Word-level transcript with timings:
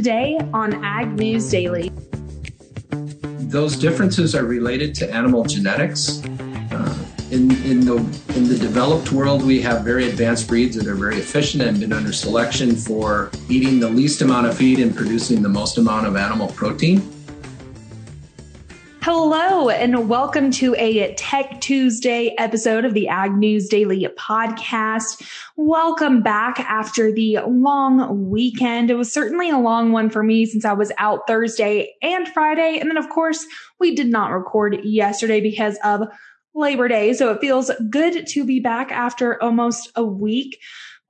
Today 0.00 0.40
on 0.54 0.82
Ag 0.82 1.12
News 1.18 1.50
Daily. 1.50 1.92
Those 3.50 3.76
differences 3.76 4.34
are 4.34 4.46
related 4.46 4.94
to 4.94 5.14
animal 5.14 5.44
genetics. 5.44 6.24
Uh, 6.24 6.98
in, 7.30 7.50
in, 7.66 7.84
the, 7.84 7.96
in 8.34 8.48
the 8.48 8.56
developed 8.58 9.12
world, 9.12 9.44
we 9.44 9.60
have 9.60 9.84
very 9.84 10.08
advanced 10.08 10.48
breeds 10.48 10.74
that 10.76 10.86
are 10.86 10.94
very 10.94 11.18
efficient 11.18 11.62
and 11.62 11.78
been 11.78 11.92
under 11.92 12.14
selection 12.14 12.74
for 12.74 13.30
eating 13.50 13.78
the 13.78 13.90
least 13.90 14.22
amount 14.22 14.46
of 14.46 14.56
feed 14.56 14.78
and 14.78 14.96
producing 14.96 15.42
the 15.42 15.50
most 15.50 15.76
amount 15.76 16.06
of 16.06 16.16
animal 16.16 16.48
protein. 16.48 17.02
Hello, 19.02 19.70
and 19.70 20.10
welcome 20.10 20.50
to 20.50 20.74
a 20.74 21.14
Tech 21.14 21.62
Tuesday 21.62 22.34
episode 22.36 22.84
of 22.84 22.92
the 22.92 23.08
Ag 23.08 23.32
News 23.32 23.66
Daily 23.66 24.06
podcast. 24.18 25.26
Welcome 25.56 26.20
back 26.20 26.60
after 26.60 27.10
the 27.10 27.38
long 27.46 28.28
weekend. 28.28 28.90
It 28.90 28.96
was 28.96 29.10
certainly 29.10 29.48
a 29.48 29.56
long 29.56 29.92
one 29.92 30.10
for 30.10 30.22
me 30.22 30.44
since 30.44 30.66
I 30.66 30.74
was 30.74 30.92
out 30.98 31.26
Thursday 31.26 31.94
and 32.02 32.28
Friday. 32.28 32.78
And 32.78 32.90
then, 32.90 32.98
of 32.98 33.08
course, 33.08 33.46
we 33.78 33.94
did 33.94 34.08
not 34.08 34.32
record 34.32 34.84
yesterday 34.84 35.40
because 35.40 35.78
of 35.82 36.06
Labor 36.54 36.86
Day. 36.86 37.14
So 37.14 37.32
it 37.32 37.40
feels 37.40 37.70
good 37.88 38.26
to 38.26 38.44
be 38.44 38.60
back 38.60 38.92
after 38.92 39.42
almost 39.42 39.90
a 39.96 40.04
week. 40.04 40.60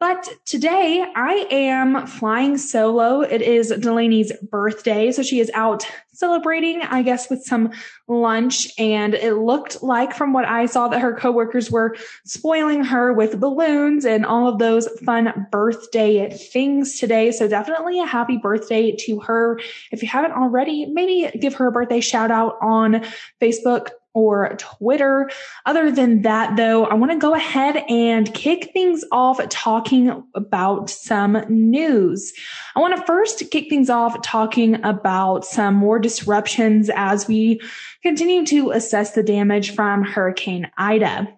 But 0.01 0.31
today 0.47 1.05
I 1.15 1.47
am 1.51 2.07
flying 2.07 2.57
solo. 2.57 3.21
It 3.21 3.43
is 3.43 3.71
Delaney's 3.71 4.33
birthday. 4.51 5.13
So 5.13 5.23
she 5.23 5.41
is 5.41 5.51
out 5.53 5.87
celebrating, 6.15 6.81
I 6.81 7.03
guess, 7.03 7.29
with 7.29 7.43
some 7.45 7.71
lunch. 8.09 8.69
And 8.79 9.15
it 9.15 9.35
looked 9.35 9.83
like 9.83 10.15
from 10.15 10.33
what 10.33 10.47
I 10.47 10.65
saw 10.65 10.89
that 10.89 11.03
her 11.03 11.15
coworkers 11.15 11.71
were 11.71 11.97
spoiling 12.25 12.83
her 12.85 13.13
with 13.13 13.41
balloons 13.41 14.07
and 14.07 14.25
all 14.25 14.49
of 14.49 14.59
those 14.59 14.89
fun 15.05 15.47
birthday 15.53 16.31
things 16.31 16.99
today. 16.99 17.31
So 17.31 17.47
definitely 17.47 18.01
a 18.01 18.07
happy 18.07 18.39
birthday 18.39 18.97
to 19.01 19.21
her. 19.21 19.61
If 19.93 20.03
you 20.03 20.09
haven't 20.09 20.33
already, 20.33 20.87
maybe 20.87 21.31
give 21.39 21.55
her 21.57 21.67
a 21.67 21.73
birthday 21.73 22.01
shout 22.01 22.31
out 22.31 22.57
on 22.63 23.05
Facebook, 23.41 23.91
or 24.15 24.57
Twitter. 24.59 25.31
Other 25.67 25.91
than 25.91 26.23
that, 26.23 26.57
though, 26.57 26.85
I 26.85 26.95
want 26.95 27.13
to 27.13 27.19
go 27.19 27.35
ahead 27.35 27.77
and 27.89 28.33
kick 28.35 28.73
things 28.73 29.05
off 29.13 29.41
talking 29.49 30.25
about 30.35 30.91
some 30.91 31.45
news. 31.49 32.33
I 32.75 32.81
want 32.81 32.97
to 32.97 33.07
first 33.07 33.51
kick 33.51 33.69
things 33.69 33.91
off 33.91 34.21
talking 34.23 34.83
about 34.85 35.45
some 35.45 35.75
more 35.75 35.99
disruptions 35.99 36.91
as 36.95 37.29
we 37.29 37.61
continue 38.03 38.45
to 38.47 38.71
assess 38.71 39.13
the 39.13 39.23
damage 39.23 39.75
from 39.75 40.03
Hurricane 40.03 40.71
Ida. 40.77 41.29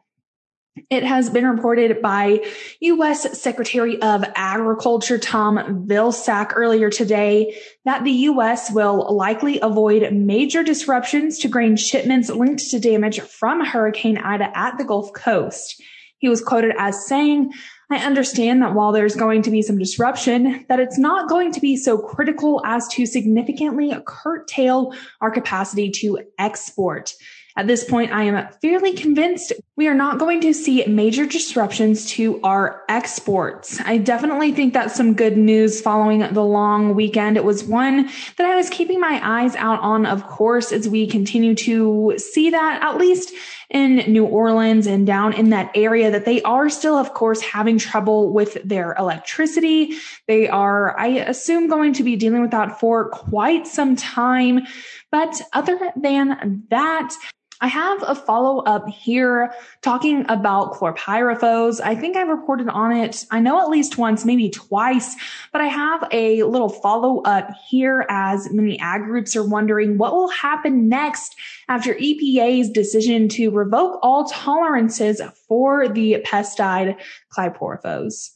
It 0.88 1.02
has 1.02 1.28
been 1.28 1.46
reported 1.46 2.00
by 2.00 2.44
U.S. 2.80 3.38
Secretary 3.38 4.00
of 4.00 4.24
Agriculture 4.34 5.18
Tom 5.18 5.86
Vilsack 5.86 6.52
earlier 6.54 6.88
today 6.88 7.58
that 7.84 8.04
the 8.04 8.10
U.S. 8.10 8.72
will 8.72 9.14
likely 9.14 9.60
avoid 9.60 10.10
major 10.14 10.62
disruptions 10.62 11.38
to 11.40 11.48
grain 11.48 11.76
shipments 11.76 12.30
linked 12.30 12.70
to 12.70 12.80
damage 12.80 13.20
from 13.20 13.62
Hurricane 13.62 14.16
Ida 14.16 14.50
at 14.56 14.78
the 14.78 14.84
Gulf 14.84 15.12
Coast. 15.12 15.82
He 16.16 16.30
was 16.30 16.42
quoted 16.42 16.72
as 16.78 17.06
saying, 17.06 17.52
I 17.90 17.96
understand 17.96 18.62
that 18.62 18.74
while 18.74 18.92
there's 18.92 19.16
going 19.16 19.42
to 19.42 19.50
be 19.50 19.60
some 19.60 19.76
disruption, 19.76 20.64
that 20.70 20.80
it's 20.80 20.98
not 20.98 21.28
going 21.28 21.52
to 21.52 21.60
be 21.60 21.76
so 21.76 21.98
critical 21.98 22.62
as 22.64 22.88
to 22.88 23.04
significantly 23.04 23.92
curtail 24.06 24.94
our 25.20 25.30
capacity 25.30 25.90
to 25.96 26.20
export. 26.38 27.12
At 27.56 27.66
this 27.66 27.84
point, 27.84 28.12
I 28.12 28.24
am 28.24 28.48
fairly 28.62 28.94
convinced 28.94 29.52
we 29.76 29.86
are 29.86 29.94
not 29.94 30.18
going 30.18 30.40
to 30.40 30.54
see 30.54 30.84
major 30.86 31.26
disruptions 31.26 32.10
to 32.12 32.40
our 32.42 32.82
exports. 32.88 33.80
I 33.80 33.98
definitely 33.98 34.52
think 34.52 34.72
that's 34.72 34.94
some 34.94 35.14
good 35.14 35.36
news 35.36 35.80
following 35.80 36.20
the 36.32 36.44
long 36.44 36.94
weekend. 36.94 37.36
It 37.36 37.44
was 37.44 37.64
one 37.64 38.08
that 38.38 38.46
I 38.46 38.56
was 38.56 38.70
keeping 38.70 39.00
my 39.00 39.20
eyes 39.22 39.54
out 39.56 39.80
on, 39.80 40.06
of 40.06 40.26
course, 40.26 40.72
as 40.72 40.88
we 40.88 41.06
continue 41.06 41.54
to 41.56 42.14
see 42.16 42.50
that 42.50 42.82
at 42.82 42.96
least 42.96 43.32
in 43.68 43.96
New 44.12 44.26
Orleans 44.26 44.86
and 44.86 45.06
down 45.06 45.32
in 45.32 45.50
that 45.50 45.70
area 45.74 46.10
that 46.10 46.26
they 46.26 46.42
are 46.42 46.68
still, 46.68 46.96
of 46.96 47.14
course, 47.14 47.40
having 47.40 47.78
trouble 47.78 48.32
with 48.32 48.58
their 48.62 48.94
electricity. 48.98 49.94
They 50.28 50.46
are, 50.48 50.98
I 50.98 51.06
assume, 51.08 51.68
going 51.68 51.94
to 51.94 52.04
be 52.04 52.16
dealing 52.16 52.42
with 52.42 52.50
that 52.50 52.78
for 52.78 53.08
quite 53.08 53.66
some 53.66 53.96
time. 53.96 54.66
But 55.12 55.40
other 55.52 55.92
than 55.94 56.64
that, 56.70 57.14
I 57.60 57.68
have 57.68 58.02
a 58.02 58.16
follow 58.16 58.58
up 58.64 58.88
here 58.88 59.54
talking 59.82 60.26
about 60.28 60.72
chlorpyrifos. 60.72 61.80
I 61.80 61.94
think 61.94 62.16
I've 62.16 62.26
reported 62.26 62.68
on 62.68 62.90
it. 62.90 63.24
I 63.30 63.38
know 63.38 63.60
at 63.60 63.68
least 63.68 63.98
once, 63.98 64.24
maybe 64.24 64.50
twice, 64.50 65.14
but 65.52 65.60
I 65.60 65.68
have 65.68 66.08
a 66.10 66.42
little 66.42 66.68
follow 66.68 67.20
up 67.22 67.50
here 67.68 68.04
as 68.08 68.52
many 68.52 68.80
ag 68.80 69.04
groups 69.04 69.36
are 69.36 69.46
wondering 69.46 69.96
what 69.96 70.12
will 70.12 70.30
happen 70.30 70.88
next 70.88 71.36
after 71.68 71.94
EPA's 71.94 72.68
decision 72.68 73.28
to 73.28 73.50
revoke 73.50 74.00
all 74.02 74.24
tolerances 74.24 75.22
for 75.46 75.88
the 75.88 76.16
pesticide 76.26 76.96
chlorpyrifos. 77.32 78.30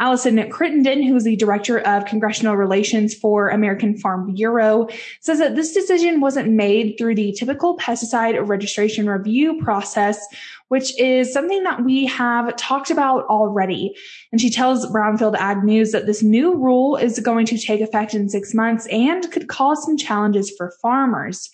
Allison 0.00 0.50
Crittenden, 0.50 1.02
who 1.02 1.14
is 1.14 1.24
the 1.24 1.36
director 1.36 1.80
of 1.80 2.06
congressional 2.06 2.56
relations 2.56 3.14
for 3.14 3.50
American 3.50 3.96
Farm 3.98 4.32
Bureau, 4.34 4.88
says 5.20 5.38
that 5.38 5.56
this 5.56 5.72
decision 5.72 6.20
wasn't 6.20 6.50
made 6.50 6.96
through 6.96 7.14
the 7.14 7.32
typical 7.38 7.76
pesticide 7.76 8.48
registration 8.48 9.08
review 9.08 9.60
process, 9.62 10.26
which 10.68 10.98
is 10.98 11.32
something 11.32 11.62
that 11.64 11.84
we 11.84 12.06
have 12.06 12.56
talked 12.56 12.90
about 12.90 13.26
already. 13.26 13.94
And 14.32 14.40
she 14.40 14.50
tells 14.50 14.86
Brownfield 14.86 15.36
Ag 15.36 15.62
News 15.64 15.92
that 15.92 16.06
this 16.06 16.22
new 16.22 16.56
rule 16.56 16.96
is 16.96 17.20
going 17.20 17.44
to 17.46 17.58
take 17.58 17.82
effect 17.82 18.14
in 18.14 18.30
six 18.30 18.54
months 18.54 18.86
and 18.86 19.30
could 19.30 19.48
cause 19.48 19.84
some 19.84 19.98
challenges 19.98 20.50
for 20.56 20.72
farmers. 20.80 21.50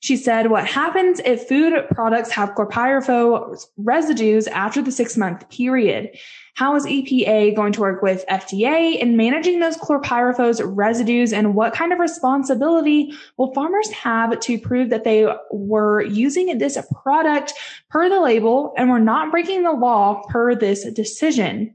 She 0.00 0.16
said, 0.16 0.50
what 0.50 0.66
happens 0.66 1.20
if 1.24 1.48
food 1.48 1.74
products 1.90 2.30
have 2.30 2.54
chlorpyrifos 2.54 3.66
residues 3.78 4.46
after 4.46 4.80
the 4.80 4.92
six 4.92 5.16
month 5.16 5.48
period? 5.48 6.10
How 6.58 6.74
is 6.74 6.86
EPA 6.86 7.54
going 7.54 7.72
to 7.74 7.80
work 7.80 8.02
with 8.02 8.24
FDA 8.28 8.98
in 8.98 9.16
managing 9.16 9.60
those 9.60 9.76
chlorpyrifos 9.76 10.60
residues 10.64 11.32
and 11.32 11.54
what 11.54 11.72
kind 11.72 11.92
of 11.92 12.00
responsibility 12.00 13.12
will 13.36 13.54
farmers 13.54 13.88
have 13.92 14.40
to 14.40 14.58
prove 14.58 14.90
that 14.90 15.04
they 15.04 15.32
were 15.52 16.02
using 16.02 16.58
this 16.58 16.76
product 17.00 17.52
per 17.90 18.08
the 18.08 18.18
label 18.20 18.74
and 18.76 18.90
were 18.90 18.98
not 18.98 19.30
breaking 19.30 19.62
the 19.62 19.70
law 19.70 20.20
per 20.30 20.56
this 20.56 20.84
decision? 20.94 21.72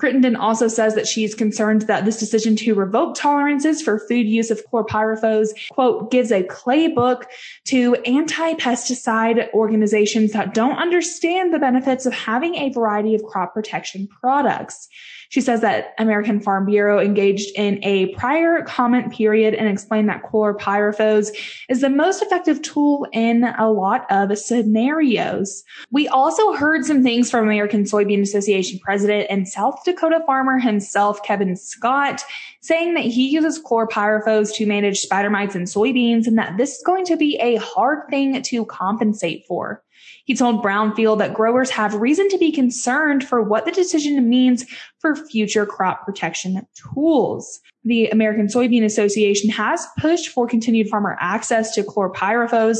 Crittenden 0.00 0.34
also 0.34 0.66
says 0.66 0.94
that 0.94 1.06
she 1.06 1.24
is 1.24 1.34
concerned 1.34 1.82
that 1.82 2.06
this 2.06 2.18
decision 2.18 2.56
to 2.56 2.74
revoke 2.74 3.14
tolerances 3.14 3.82
for 3.82 3.98
food 3.98 4.26
use 4.26 4.50
of 4.50 4.64
chlorpyrifos, 4.66 5.50
quote, 5.70 6.10
gives 6.10 6.32
a 6.32 6.42
playbook 6.44 7.24
to 7.66 7.96
anti-pesticide 8.06 9.52
organizations 9.52 10.32
that 10.32 10.54
don't 10.54 10.78
understand 10.78 11.52
the 11.52 11.58
benefits 11.58 12.06
of 12.06 12.14
having 12.14 12.54
a 12.54 12.70
variety 12.70 13.14
of 13.14 13.22
crop 13.24 13.52
protection 13.52 14.08
products. 14.08 14.88
She 15.30 15.40
says 15.40 15.60
that 15.60 15.94
American 15.96 16.40
Farm 16.40 16.66
Bureau 16.66 16.98
engaged 16.98 17.52
in 17.54 17.78
a 17.84 18.08
prior 18.16 18.62
comment 18.62 19.12
period 19.12 19.54
and 19.54 19.68
explained 19.68 20.08
that 20.08 20.24
chlorpyrifos 20.24 21.30
is 21.68 21.80
the 21.80 21.88
most 21.88 22.20
effective 22.20 22.60
tool 22.62 23.06
in 23.12 23.44
a 23.44 23.70
lot 23.70 24.10
of 24.10 24.36
scenarios. 24.36 25.62
We 25.92 26.08
also 26.08 26.52
heard 26.54 26.84
some 26.84 27.04
things 27.04 27.30
from 27.30 27.44
American 27.44 27.84
Soybean 27.84 28.22
Association 28.22 28.80
president 28.80 29.28
and 29.30 29.46
South 29.46 29.84
Dakota 29.84 30.20
farmer 30.26 30.58
himself, 30.58 31.22
Kevin 31.22 31.54
Scott, 31.54 32.24
saying 32.60 32.94
that 32.94 33.04
he 33.04 33.28
uses 33.28 33.62
chlorpyrifos 33.62 34.52
to 34.56 34.66
manage 34.66 34.98
spider 34.98 35.30
mites 35.30 35.54
in 35.54 35.62
soybeans 35.62 36.26
and 36.26 36.38
that 36.38 36.56
this 36.56 36.78
is 36.78 36.82
going 36.84 37.04
to 37.04 37.16
be 37.16 37.36
a 37.36 37.54
hard 37.54 38.00
thing 38.10 38.42
to 38.42 38.64
compensate 38.64 39.46
for. 39.46 39.80
He 40.24 40.34
told 40.34 40.62
Brownfield 40.62 41.18
that 41.18 41.34
growers 41.34 41.70
have 41.70 41.94
reason 41.94 42.28
to 42.28 42.38
be 42.38 42.52
concerned 42.52 43.24
for 43.24 43.42
what 43.42 43.64
the 43.64 43.72
decision 43.72 44.28
means 44.28 44.64
for 44.98 45.16
future 45.16 45.66
crop 45.66 46.04
protection 46.04 46.66
tools. 46.94 47.60
The 47.84 48.08
American 48.08 48.46
Soybean 48.46 48.84
Association 48.84 49.50
has 49.50 49.86
pushed 49.98 50.28
for 50.28 50.46
continued 50.46 50.88
farmer 50.88 51.16
access 51.20 51.74
to 51.74 51.82
chlorpyrifos 51.82 52.78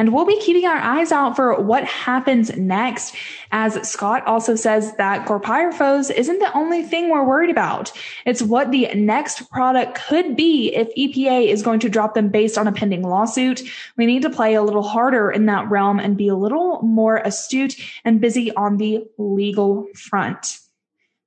and 0.00 0.14
we'll 0.14 0.24
be 0.24 0.40
keeping 0.40 0.64
our 0.64 0.78
eyes 0.78 1.12
out 1.12 1.36
for 1.36 1.60
what 1.60 1.84
happens 1.84 2.56
next. 2.56 3.14
As 3.52 3.86
Scott 3.86 4.26
also 4.26 4.54
says 4.54 4.96
that 4.96 5.26
chlorpyrifos 5.26 6.10
isn't 6.10 6.38
the 6.38 6.50
only 6.56 6.82
thing 6.82 7.10
we're 7.10 7.22
worried 7.22 7.50
about. 7.50 7.92
It's 8.24 8.40
what 8.40 8.70
the 8.70 8.88
next 8.94 9.50
product 9.50 10.00
could 10.08 10.36
be 10.36 10.74
if 10.74 10.88
EPA 10.96 11.48
is 11.48 11.60
going 11.60 11.80
to 11.80 11.90
drop 11.90 12.14
them 12.14 12.30
based 12.30 12.56
on 12.56 12.66
a 12.66 12.72
pending 12.72 13.02
lawsuit. 13.02 13.60
We 13.98 14.06
need 14.06 14.22
to 14.22 14.30
play 14.30 14.54
a 14.54 14.62
little 14.62 14.82
harder 14.82 15.30
in 15.30 15.44
that 15.46 15.70
realm 15.70 15.98
and 15.98 16.16
be 16.16 16.28
a 16.28 16.34
little 16.34 16.80
more 16.80 17.18
astute 17.18 17.76
and 18.02 18.22
busy 18.22 18.50
on 18.54 18.78
the 18.78 19.04
legal 19.18 19.86
front. 19.94 20.60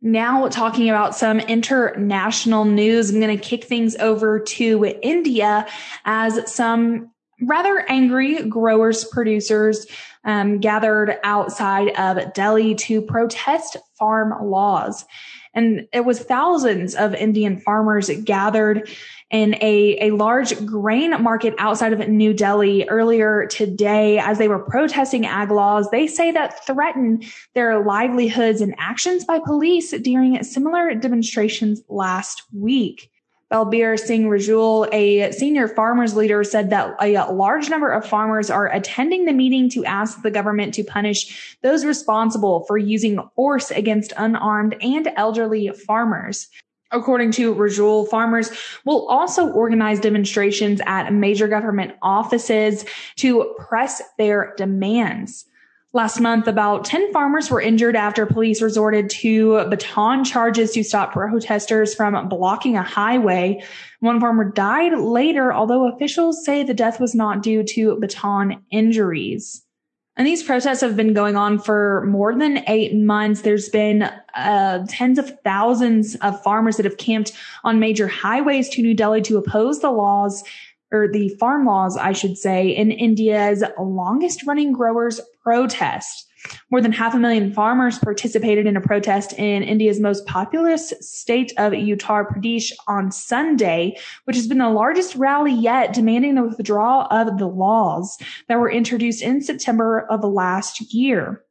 Now, 0.02 0.48
talking 0.50 0.90
about 0.90 1.16
some 1.16 1.40
international 1.40 2.66
news, 2.66 3.12
I'm 3.12 3.22
going 3.22 3.38
to 3.38 3.44
kick 3.44 3.66
things 3.66 3.96
over 3.98 4.40
to 4.40 5.00
India 5.04 5.68
as 6.06 6.52
some 6.52 7.13
rather 7.48 7.86
angry 7.90 8.44
growers, 8.44 9.06
producers 9.06 9.86
um, 10.26 10.60
gathered 10.60 11.18
outside 11.24 11.90
of 11.98 12.34
Delhi 12.34 12.76
to 12.76 13.02
protest 13.02 13.78
farm 13.98 14.34
laws. 14.50 15.06
And 15.56 15.88
it 15.94 16.04
was 16.04 16.20
thousands 16.20 16.96
of 16.96 17.14
Indian 17.14 17.58
farmers 17.58 18.10
gathered 18.24 18.90
in 19.30 19.56
a, 19.62 19.98
a 20.02 20.12
large 20.12 20.66
grain 20.66 21.22
market 21.22 21.54
outside 21.58 21.94
of 21.94 22.08
New 22.08 22.34
Delhi 22.34 22.88
earlier 22.90 23.48
today 23.48 24.18
as 24.20 24.38
they 24.38 24.48
were 24.48 24.60
protesting 24.60 25.26
ag 25.26 25.52
laws. 25.52 25.90
They 25.92 26.08
say 26.08 26.32
that 26.32 26.66
threaten 26.66 27.22
their 27.54 27.84
livelihoods 27.84 28.62
and 28.62 28.74
actions 28.78 29.26
by 29.26 29.40
police 29.40 29.92
during 29.92 30.42
similar 30.44 30.94
demonstrations 30.96 31.82
last 31.88 32.44
week. 32.52 33.12
Balbir 33.54 34.00
Singh 34.00 34.24
Rajewal, 34.24 34.92
a 34.92 35.32
senior 35.32 35.68
farmers 35.68 36.16
leader, 36.16 36.44
said 36.44 36.72
that 36.72 36.96
a 37.00 37.32
large 37.32 37.70
number 37.70 37.92
of 37.92 38.04
farmers 38.04 38.50
are 38.50 38.74
attending 38.74 39.26
the 39.26 39.32
meeting 39.32 39.70
to 39.70 39.86
ask 39.86 40.24
the 40.24 40.32
government 40.32 40.74
to 40.74 40.84
punish 40.84 41.56
those 41.62 41.86
responsible 41.86 42.66
for 42.66 42.80
using 42.80 43.20
force 43.36 43.70
against 43.70 44.12
unarmed 44.18 44.76
and 44.82 45.08
elderly 45.18 45.70
farmers. 45.70 46.50
According 46.90 47.32
to 47.34 47.54
Rajewal, 47.54 48.10
farmers 48.10 48.52
will 48.86 49.08
also 49.08 49.48
organize 49.52 50.00
demonstrations 50.00 50.82
at 50.88 51.14
major 51.14 51.48
government 51.48 51.94
offices 52.02 52.86
to 53.18 53.54
press 53.60 54.02
their 54.18 54.56
demands. 54.58 55.46
Last 55.96 56.20
month, 56.20 56.48
about 56.48 56.86
10 56.86 57.14
farmers 57.14 57.52
were 57.52 57.62
injured 57.62 57.96
after 57.96 58.26
police 58.26 58.64
resorted 58.64 59.12
to 59.12 59.64
baton 59.70 60.24
charges 60.24 60.72
to 60.72 60.84
stop 60.84 61.14
protesters 61.14 61.94
from 61.94 62.30
blocking 62.30 62.76
a 62.76 62.82
highway. 62.82 63.64
One 64.00 64.20
farmer 64.20 64.44
died 64.44 64.98
later, 64.98 65.54
although 65.54 65.94
officials 65.94 66.44
say 66.44 66.64
the 66.64 66.74
death 66.74 67.00
was 67.00 67.14
not 67.14 67.44
due 67.44 67.64
to 67.76 68.00
baton 68.00 68.64
injuries. 68.72 69.64
And 70.16 70.26
these 70.26 70.42
protests 70.42 70.82
have 70.82 70.96
been 70.96 71.14
going 71.14 71.36
on 71.36 71.60
for 71.60 72.04
more 72.08 72.36
than 72.36 72.68
eight 72.68 72.96
months. 72.96 73.42
There's 73.42 73.70
been 73.70 74.10
uh, 74.34 74.86
tens 74.90 75.20
of 75.20 75.40
thousands 75.44 76.16
of 76.16 76.42
farmers 76.42 76.78
that 76.78 76.86
have 76.86 76.98
camped 76.98 77.34
on 77.64 77.80
major 77.80 78.08
highways 78.08 78.68
to 78.70 78.82
New 78.82 78.96
Delhi 78.96 79.22
to 79.24 79.38
oppose 79.38 79.82
the 79.82 79.92
laws 79.92 80.44
or 80.92 81.08
the 81.08 81.30
farm 81.40 81.66
laws, 81.66 81.98
I 81.98 82.14
should 82.14 82.38
say, 82.38 82.70
in 82.70 82.92
India's 82.92 83.64
longest 83.80 84.46
running 84.46 84.72
growers 84.72 85.20
protest. 85.44 86.30
More 86.70 86.82
than 86.82 86.92
half 86.92 87.14
a 87.14 87.20
million 87.20 87.54
farmers 87.54 88.00
participated 88.00 88.66
in 88.66 88.76
a 88.76 88.82
protest 88.82 89.34
in 89.34 89.64
India's 89.64 90.00
most 90.00 90.26
populous 90.26 90.94
state 91.00 91.54
of 91.58 91.74
Uttar 91.74 92.28
Pradesh 92.28 92.72
on 92.88 93.12
Sunday, 93.12 93.98
which 94.26 94.36
has 94.36 94.48
been 94.48 94.58
the 94.58 94.70
largest 94.70 95.16
rally 95.16 95.54
yet 95.54 95.94
demanding 95.94 96.36
the 96.36 96.44
withdrawal 96.44 97.08
of 97.12 97.38
the 97.38 97.48
laws 97.48 98.18
that 98.50 98.60
were 98.60 98.72
introduced 98.72 99.22
in 99.22 99.42
September 99.42 100.06
of 100.10 100.24
last 100.24 100.94
year. 100.94 101.44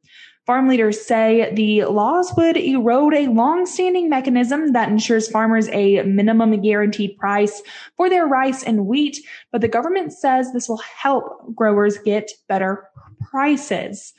Farm 0.45 0.67
leaders 0.67 0.99
say 0.99 1.53
the 1.55 1.85
laws 1.85 2.33
would 2.35 2.57
erode 2.57 3.13
a 3.13 3.27
long-standing 3.27 4.09
mechanism 4.09 4.73
that 4.73 4.89
ensures 4.89 5.31
farmers 5.31 5.69
a 5.69 6.03
minimum 6.03 6.59
guaranteed 6.61 7.17
price 7.17 7.63
for 7.95 8.09
their 8.09 8.27
rice 8.27 8.61
and 8.61 8.85
wheat, 8.85 9.25
but 9.53 9.61
the 9.61 9.69
government 9.69 10.11
says 10.11 10.51
this 10.51 10.67
will 10.67 10.81
help 10.97 11.55
growers 11.55 11.97
get 11.97 12.29
better 12.49 12.89
prices. 13.33 14.13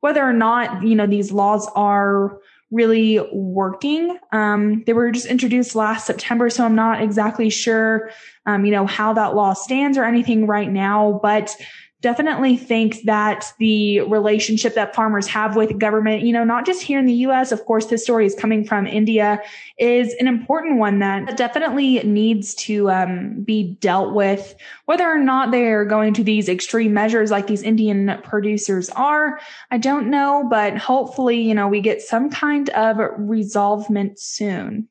Whether 0.00 0.22
or 0.22 0.34
not, 0.34 0.82
you 0.82 0.94
know, 0.94 1.06
these 1.06 1.32
laws 1.32 1.68
are 1.74 2.38
really 2.70 3.18
working. 3.32 4.18
Um, 4.32 4.84
they 4.86 4.92
were 4.92 5.10
just 5.10 5.26
introduced 5.26 5.74
last 5.74 6.06
September, 6.06 6.50
so 6.50 6.64
I'm 6.64 6.74
not 6.74 7.02
exactly 7.02 7.50
sure, 7.50 8.10
um, 8.46 8.64
you 8.64 8.70
know, 8.70 8.86
how 8.86 9.14
that 9.14 9.34
law 9.34 9.54
stands 9.54 9.96
or 9.98 10.04
anything 10.04 10.46
right 10.46 10.70
now, 10.70 11.18
but 11.22 11.56
definitely 12.00 12.56
think 12.56 13.02
that 13.04 13.52
the 13.58 14.00
relationship 14.02 14.74
that 14.74 14.94
farmers 14.94 15.26
have 15.26 15.54
with 15.54 15.78
government, 15.78 16.22
you 16.22 16.32
know, 16.32 16.44
not 16.44 16.64
just 16.64 16.82
here 16.82 16.98
in 16.98 17.06
the 17.06 17.12
US, 17.26 17.52
of 17.52 17.64
course, 17.66 17.86
this 17.86 18.02
story 18.02 18.24
is 18.24 18.34
coming 18.34 18.64
from 18.64 18.86
India, 18.86 19.42
is 19.78 20.14
an 20.14 20.26
important 20.26 20.78
one 20.78 20.98
that 21.00 21.36
definitely 21.36 21.98
needs 22.00 22.54
to 22.54 22.90
um, 22.90 23.42
be 23.42 23.74
dealt 23.80 24.14
with. 24.14 24.54
Whether 24.86 25.10
or 25.10 25.18
not 25.18 25.50
they're 25.50 25.84
going 25.84 26.14
to 26.14 26.24
these 26.24 26.48
extreme 26.48 26.94
measures 26.94 27.30
like 27.30 27.46
these 27.46 27.62
Indian 27.62 28.18
producers 28.22 28.88
are, 28.90 29.38
I 29.70 29.78
don't 29.78 30.08
know, 30.08 30.46
but 30.48 30.78
hopefully, 30.78 31.40
you 31.40 31.54
know, 31.54 31.68
we 31.68 31.80
get 31.80 32.00
some 32.00 32.30
kind 32.30 32.70
of 32.70 32.98
resolvement 33.18 34.18
soon. 34.18 34.88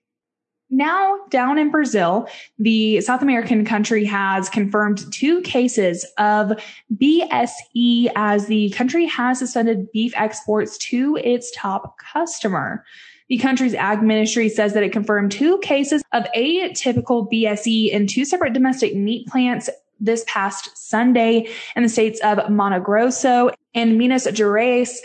Now, 0.71 1.18
down 1.30 1.57
in 1.57 1.71
Brazil, 1.71 2.27
the 2.60 3.01
South 3.01 3.24
American 3.24 3.66
country 3.66 4.06
has 4.06 4.50
confirmed 4.50 5.12
two 5.12 5.42
cases 5.42 6.06
of 6.19 6.51
BSE 6.95 8.12
as 8.16 8.45
the 8.45 8.69
country 8.71 9.07
has 9.07 9.39
suspended 9.39 9.92
beef 9.92 10.13
exports 10.16 10.77
to 10.89 11.18
its 11.24 11.51
top 11.56 11.98
customer. 11.98 12.86
The 13.30 13.38
country's 13.38 13.74
ag 13.74 14.04
ministry 14.04 14.48
says 14.50 14.74
that 14.74 14.83
it 14.83 14.92
confirmed 14.92 15.31
two 15.31 15.57
cases 15.60 16.04
of 16.13 16.25
atypical 16.36 17.31
BSE 17.31 17.92
in 17.92 18.06
two 18.06 18.25
separate 18.25 18.54
domestic 18.54 18.95
meat 18.95 19.27
plants 19.27 19.69
this 20.00 20.24
past 20.27 20.69
Sunday 20.77 21.48
in 21.75 21.83
the 21.83 21.89
states 21.89 22.19
of 22.24 22.50
Mato 22.50 22.80
Grosso 22.80 23.51
and 23.74 23.98
Minas 23.98 24.25
Gerais. 24.27 25.00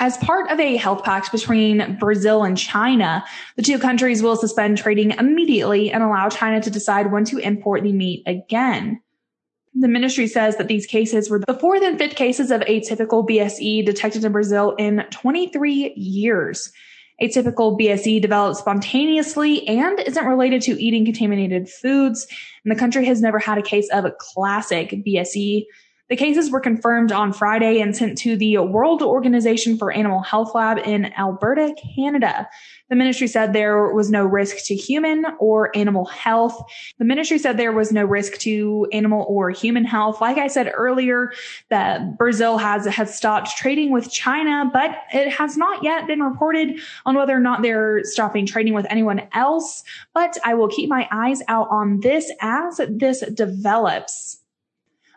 As 0.00 0.16
part 0.18 0.50
of 0.50 0.58
a 0.58 0.76
health 0.76 1.04
pact 1.04 1.30
between 1.30 1.96
Brazil 1.98 2.42
and 2.42 2.58
China, 2.58 3.24
the 3.56 3.62
two 3.62 3.78
countries 3.78 4.22
will 4.22 4.36
suspend 4.36 4.78
trading 4.78 5.12
immediately 5.12 5.92
and 5.92 6.02
allow 6.02 6.28
China 6.28 6.60
to 6.60 6.70
decide 6.70 7.12
when 7.12 7.24
to 7.26 7.38
import 7.38 7.82
the 7.82 7.92
meat 7.92 8.22
again. 8.26 9.00
The 9.74 9.88
ministry 9.88 10.26
says 10.26 10.56
that 10.56 10.68
these 10.68 10.86
cases 10.86 11.28
were 11.28 11.40
the 11.40 11.54
fourth 11.54 11.82
and 11.82 11.98
fifth 11.98 12.14
cases 12.14 12.50
of 12.50 12.60
atypical 12.62 13.28
BSE 13.28 13.84
detected 13.84 14.24
in 14.24 14.32
Brazil 14.32 14.74
in 14.78 15.04
23 15.10 15.94
years. 15.96 16.72
Atypical 17.22 17.78
BSE 17.78 18.20
develops 18.20 18.58
spontaneously 18.58 19.66
and 19.68 20.00
isn't 20.00 20.26
related 20.26 20.62
to 20.62 20.80
eating 20.82 21.04
contaminated 21.04 21.68
foods. 21.68 22.26
And 22.64 22.74
the 22.74 22.78
country 22.78 23.04
has 23.06 23.20
never 23.20 23.38
had 23.38 23.58
a 23.58 23.62
case 23.62 23.88
of 23.92 24.04
a 24.04 24.14
classic 24.18 24.90
BSE. 24.90 25.64
The 26.14 26.18
cases 26.18 26.48
were 26.48 26.60
confirmed 26.60 27.10
on 27.10 27.32
Friday 27.32 27.80
and 27.80 27.96
sent 27.96 28.16
to 28.18 28.36
the 28.36 28.58
World 28.58 29.02
Organization 29.02 29.76
for 29.76 29.90
Animal 29.90 30.22
Health 30.22 30.54
Lab 30.54 30.78
in 30.78 31.12
Alberta, 31.14 31.74
Canada. 31.96 32.48
The 32.88 32.94
ministry 32.94 33.26
said 33.26 33.52
there 33.52 33.92
was 33.92 34.12
no 34.12 34.24
risk 34.24 34.64
to 34.66 34.76
human 34.76 35.26
or 35.40 35.76
animal 35.76 36.04
health. 36.04 36.56
The 37.00 37.04
ministry 37.04 37.38
said 37.40 37.56
there 37.56 37.72
was 37.72 37.90
no 37.90 38.04
risk 38.04 38.38
to 38.42 38.86
animal 38.92 39.26
or 39.28 39.50
human 39.50 39.84
health. 39.84 40.20
Like 40.20 40.38
I 40.38 40.46
said 40.46 40.70
earlier, 40.72 41.32
that 41.70 42.16
Brazil 42.16 42.58
has, 42.58 42.86
has 42.86 43.12
stopped 43.12 43.56
trading 43.56 43.90
with 43.90 44.08
China, 44.08 44.70
but 44.72 44.96
it 45.12 45.32
has 45.32 45.56
not 45.56 45.82
yet 45.82 46.06
been 46.06 46.22
reported 46.22 46.78
on 47.06 47.16
whether 47.16 47.36
or 47.36 47.40
not 47.40 47.62
they're 47.62 48.04
stopping 48.04 48.46
trading 48.46 48.72
with 48.72 48.86
anyone 48.88 49.26
else. 49.32 49.82
But 50.14 50.38
I 50.44 50.54
will 50.54 50.68
keep 50.68 50.88
my 50.88 51.08
eyes 51.10 51.42
out 51.48 51.66
on 51.72 51.98
this 51.98 52.30
as 52.40 52.80
this 52.88 53.24
develops. 53.34 54.43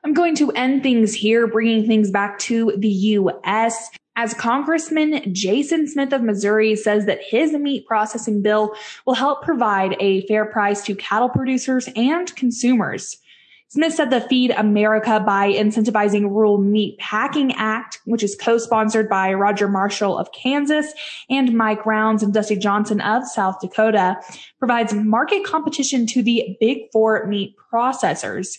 I'm 0.03 0.13
going 0.13 0.35
to 0.35 0.51
end 0.51 0.83
things 0.83 1.13
here, 1.13 1.47
bringing 1.47 1.85
things 1.85 2.11
back 2.11 2.39
to 2.39 2.73
the 2.77 2.87
U.S. 2.87 3.89
As 4.15 4.33
Congressman 4.33 5.33
Jason 5.33 5.87
Smith 5.87 6.11
of 6.11 6.23
Missouri 6.23 6.75
says 6.75 7.05
that 7.05 7.21
his 7.21 7.53
meat 7.53 7.85
processing 7.85 8.41
bill 8.41 8.73
will 9.05 9.13
help 9.13 9.43
provide 9.43 9.95
a 9.99 10.25
fair 10.27 10.45
price 10.45 10.83
to 10.85 10.95
cattle 10.95 11.29
producers 11.29 11.87
and 11.95 12.35
consumers. 12.35 13.17
Smith 13.69 13.93
said 13.93 14.09
the 14.09 14.21
Feed 14.21 14.51
America 14.51 15.19
by 15.19 15.51
Incentivizing 15.51 16.23
Rural 16.23 16.57
Meat 16.57 16.97
Packing 16.99 17.53
Act, 17.55 17.99
which 18.05 18.23
is 18.23 18.33
co-sponsored 18.39 19.09
by 19.09 19.33
Roger 19.33 19.67
Marshall 19.67 20.17
of 20.17 20.31
Kansas 20.31 20.93
and 21.29 21.53
Mike 21.53 21.85
Rounds 21.85 22.23
and 22.23 22.33
Dusty 22.33 22.55
Johnson 22.55 23.01
of 23.01 23.27
South 23.27 23.59
Dakota, 23.59 24.15
provides 24.57 24.93
market 24.93 25.43
competition 25.43 26.07
to 26.07 26.23
the 26.23 26.55
big 26.61 26.89
four 26.93 27.27
meat 27.27 27.55
processors. 27.71 28.57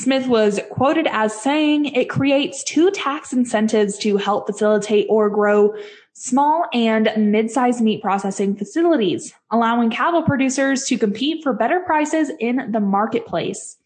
Smith 0.00 0.26
was 0.28 0.58
quoted 0.70 1.06
as 1.10 1.38
saying 1.38 1.84
it 1.84 2.08
creates 2.08 2.64
two 2.64 2.90
tax 2.90 3.34
incentives 3.34 3.98
to 3.98 4.16
help 4.16 4.46
facilitate 4.46 5.06
or 5.10 5.28
grow 5.28 5.74
small 6.14 6.64
and 6.72 7.10
mid-sized 7.18 7.82
meat 7.82 8.00
processing 8.00 8.56
facilities, 8.56 9.34
allowing 9.50 9.90
cattle 9.90 10.22
producers 10.22 10.84
to 10.84 10.96
compete 10.96 11.42
for 11.42 11.52
better 11.52 11.80
prices 11.80 12.30
in 12.40 12.72
the 12.72 12.80
marketplace. 12.80 13.76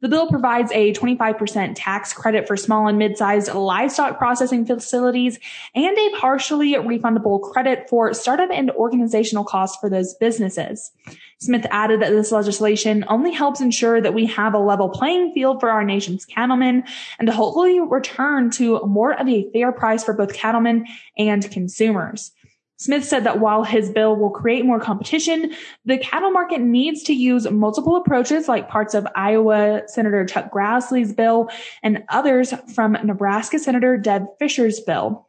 The 0.00 0.08
bill 0.08 0.28
provides 0.28 0.72
a 0.72 0.94
25% 0.94 1.72
tax 1.76 2.12
credit 2.14 2.48
for 2.48 2.56
small 2.56 2.88
and 2.88 2.98
mid-sized 2.98 3.52
livestock 3.52 4.16
processing 4.16 4.64
facilities 4.64 5.38
and 5.74 5.96
a 5.96 6.10
partially 6.16 6.72
refundable 6.74 7.40
credit 7.40 7.88
for 7.88 8.14
startup 8.14 8.48
and 8.50 8.70
organizational 8.70 9.44
costs 9.44 9.76
for 9.78 9.90
those 9.90 10.14
businesses. 10.14 10.90
Smith 11.38 11.66
added 11.70 12.00
that 12.00 12.10
this 12.10 12.32
legislation 12.32 13.04
only 13.08 13.30
helps 13.30 13.60
ensure 13.60 14.00
that 14.00 14.14
we 14.14 14.24
have 14.26 14.54
a 14.54 14.58
level 14.58 14.88
playing 14.88 15.32
field 15.34 15.60
for 15.60 15.70
our 15.70 15.84
nation's 15.84 16.24
cattlemen 16.24 16.82
and 17.18 17.26
to 17.26 17.32
hopefully 17.32 17.78
return 17.80 18.50
to 18.50 18.80
more 18.86 19.12
of 19.12 19.28
a 19.28 19.50
fair 19.52 19.70
price 19.70 20.02
for 20.02 20.14
both 20.14 20.32
cattlemen 20.32 20.86
and 21.18 21.50
consumers. 21.50 22.32
Smith 22.80 23.04
said 23.04 23.24
that 23.24 23.40
while 23.40 23.62
his 23.62 23.90
bill 23.90 24.16
will 24.16 24.30
create 24.30 24.64
more 24.64 24.80
competition, 24.80 25.52
the 25.84 25.98
cattle 25.98 26.30
market 26.30 26.62
needs 26.62 27.02
to 27.02 27.12
use 27.12 27.48
multiple 27.50 27.94
approaches 27.94 28.48
like 28.48 28.70
parts 28.70 28.94
of 28.94 29.06
Iowa 29.14 29.82
Senator 29.86 30.24
Chuck 30.24 30.50
Grassley's 30.50 31.12
bill 31.12 31.50
and 31.82 32.02
others 32.08 32.54
from 32.74 32.92
Nebraska 33.04 33.58
Senator 33.58 33.98
Deb 33.98 34.24
Fischer's 34.38 34.80
bill. 34.80 35.28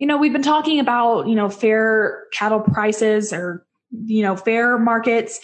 You 0.00 0.08
know, 0.08 0.16
we've 0.16 0.32
been 0.32 0.42
talking 0.42 0.80
about, 0.80 1.28
you 1.28 1.36
know, 1.36 1.48
fair 1.48 2.24
cattle 2.32 2.60
prices 2.60 3.32
or, 3.32 3.64
you 4.04 4.24
know, 4.24 4.34
fair 4.34 4.76
markets 4.76 5.38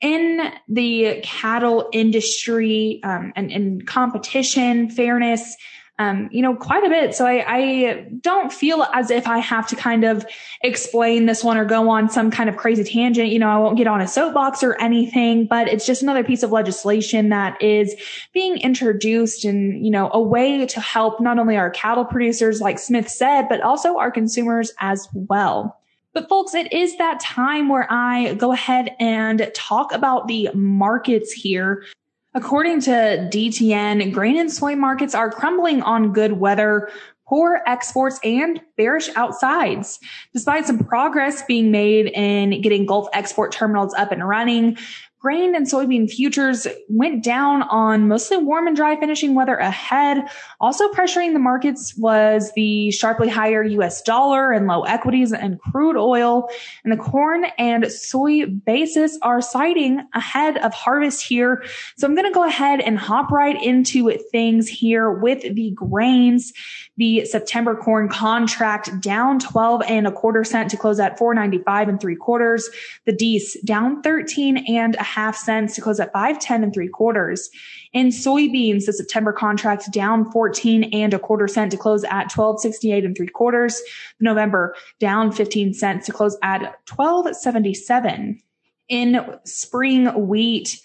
in 0.00 0.52
the 0.68 1.20
cattle 1.22 1.88
industry 1.92 3.00
um, 3.04 3.32
and, 3.36 3.52
and 3.52 3.86
competition, 3.86 4.90
fairness 4.90 5.56
um, 5.98 6.28
you 6.32 6.42
know, 6.42 6.56
quite 6.56 6.84
a 6.84 6.88
bit. 6.88 7.14
So 7.14 7.26
I, 7.26 7.44
I 7.46 8.06
don't 8.20 8.52
feel 8.52 8.82
as 8.94 9.10
if 9.10 9.28
I 9.28 9.38
have 9.38 9.66
to 9.68 9.76
kind 9.76 10.04
of 10.04 10.26
explain 10.62 11.26
this 11.26 11.44
one 11.44 11.56
or 11.56 11.64
go 11.64 11.90
on 11.90 12.08
some 12.08 12.30
kind 12.30 12.48
of 12.48 12.56
crazy 12.56 12.82
tangent. 12.82 13.28
You 13.28 13.38
know, 13.38 13.48
I 13.48 13.58
won't 13.58 13.76
get 13.76 13.86
on 13.86 14.00
a 14.00 14.08
soapbox 14.08 14.62
or 14.62 14.74
anything, 14.80 15.46
but 15.46 15.68
it's 15.68 15.86
just 15.86 16.02
another 16.02 16.24
piece 16.24 16.42
of 16.42 16.50
legislation 16.50 17.28
that 17.28 17.60
is 17.62 17.94
being 18.32 18.56
introduced 18.58 19.44
and, 19.44 19.84
you 19.84 19.90
know, 19.90 20.10
a 20.12 20.20
way 20.20 20.66
to 20.66 20.80
help 20.80 21.20
not 21.20 21.38
only 21.38 21.56
our 21.56 21.70
cattle 21.70 22.04
producers, 22.04 22.60
like 22.60 22.78
Smith 22.78 23.08
said, 23.08 23.48
but 23.48 23.60
also 23.60 23.98
our 23.98 24.10
consumers 24.10 24.72
as 24.80 25.08
well. 25.12 25.78
But 26.14 26.28
folks, 26.28 26.54
it 26.54 26.72
is 26.72 26.98
that 26.98 27.20
time 27.20 27.68
where 27.68 27.86
I 27.90 28.34
go 28.34 28.52
ahead 28.52 28.94
and 29.00 29.50
talk 29.54 29.92
about 29.92 30.28
the 30.28 30.50
markets 30.54 31.32
here. 31.32 31.84
According 32.34 32.80
to 32.82 32.90
DTN, 33.30 34.12
grain 34.12 34.38
and 34.38 34.50
soy 34.50 34.74
markets 34.74 35.14
are 35.14 35.30
crumbling 35.30 35.82
on 35.82 36.14
good 36.14 36.32
weather, 36.32 36.90
poor 37.28 37.60
exports, 37.66 38.18
and 38.24 38.60
bearish 38.78 39.10
outsides. 39.16 39.98
Despite 40.32 40.66
some 40.66 40.78
progress 40.78 41.42
being 41.42 41.70
made 41.70 42.06
in 42.06 42.62
getting 42.62 42.86
Gulf 42.86 43.08
export 43.12 43.52
terminals 43.52 43.92
up 43.94 44.12
and 44.12 44.26
running, 44.26 44.78
Grain 45.22 45.54
and 45.54 45.66
soybean 45.66 46.10
futures 46.10 46.66
went 46.88 47.22
down 47.22 47.62
on 47.62 48.08
mostly 48.08 48.38
warm 48.38 48.66
and 48.66 48.74
dry 48.74 48.98
finishing 48.98 49.36
weather 49.36 49.54
ahead. 49.54 50.18
Also 50.60 50.90
pressuring 50.90 51.32
the 51.32 51.38
markets 51.38 51.96
was 51.96 52.50
the 52.56 52.90
sharply 52.90 53.28
higher 53.28 53.62
US 53.62 54.02
dollar 54.02 54.50
and 54.50 54.66
low 54.66 54.82
equities 54.82 55.32
and 55.32 55.60
crude 55.60 55.96
oil. 55.96 56.48
And 56.82 56.92
the 56.92 56.96
corn 56.96 57.44
and 57.56 57.86
soy 57.92 58.46
basis 58.46 59.16
are 59.22 59.40
citing 59.40 60.04
ahead 60.12 60.58
of 60.58 60.74
harvest 60.74 61.24
here. 61.24 61.62
So 61.96 62.08
I'm 62.08 62.16
going 62.16 62.26
to 62.26 62.34
go 62.34 62.42
ahead 62.42 62.80
and 62.80 62.98
hop 62.98 63.30
right 63.30 63.62
into 63.62 64.10
things 64.32 64.68
here 64.68 65.08
with 65.08 65.42
the 65.54 65.70
grains. 65.70 66.52
The 66.98 67.24
September 67.24 67.74
corn 67.74 68.08
contract 68.10 69.00
down 69.00 69.38
12 69.38 69.82
and 69.88 70.06
a 70.06 70.12
quarter 70.12 70.44
cent 70.44 70.70
to 70.70 70.76
close 70.76 71.00
at 71.00 71.18
495 71.18 71.88
and 71.88 71.98
three 71.98 72.16
quarters. 72.16 72.68
The 73.06 73.12
Dees 73.12 73.56
down 73.64 74.02
13 74.02 74.58
and 74.68 74.94
a 74.96 75.02
half 75.02 75.34
cents 75.34 75.74
to 75.76 75.80
close 75.80 76.00
at 76.00 76.12
510 76.12 76.64
and 76.64 76.74
three 76.74 76.88
quarters. 76.88 77.48
In 77.94 78.08
soybeans, 78.08 78.84
the 78.84 78.92
September 78.92 79.32
contract 79.32 79.90
down 79.90 80.30
14 80.30 80.84
and 80.92 81.14
a 81.14 81.18
quarter 81.18 81.48
cent 81.48 81.70
to 81.70 81.78
close 81.78 82.04
at 82.04 82.30
1268 82.30 83.04
and 83.04 83.16
three 83.16 83.26
quarters. 83.26 83.80
November 84.20 84.74
down 85.00 85.32
15 85.32 85.72
cents 85.72 86.04
to 86.06 86.12
close 86.12 86.36
at 86.42 86.60
1277. 86.94 88.38
In 88.88 89.38
spring 89.44 90.28
wheat, 90.28 90.82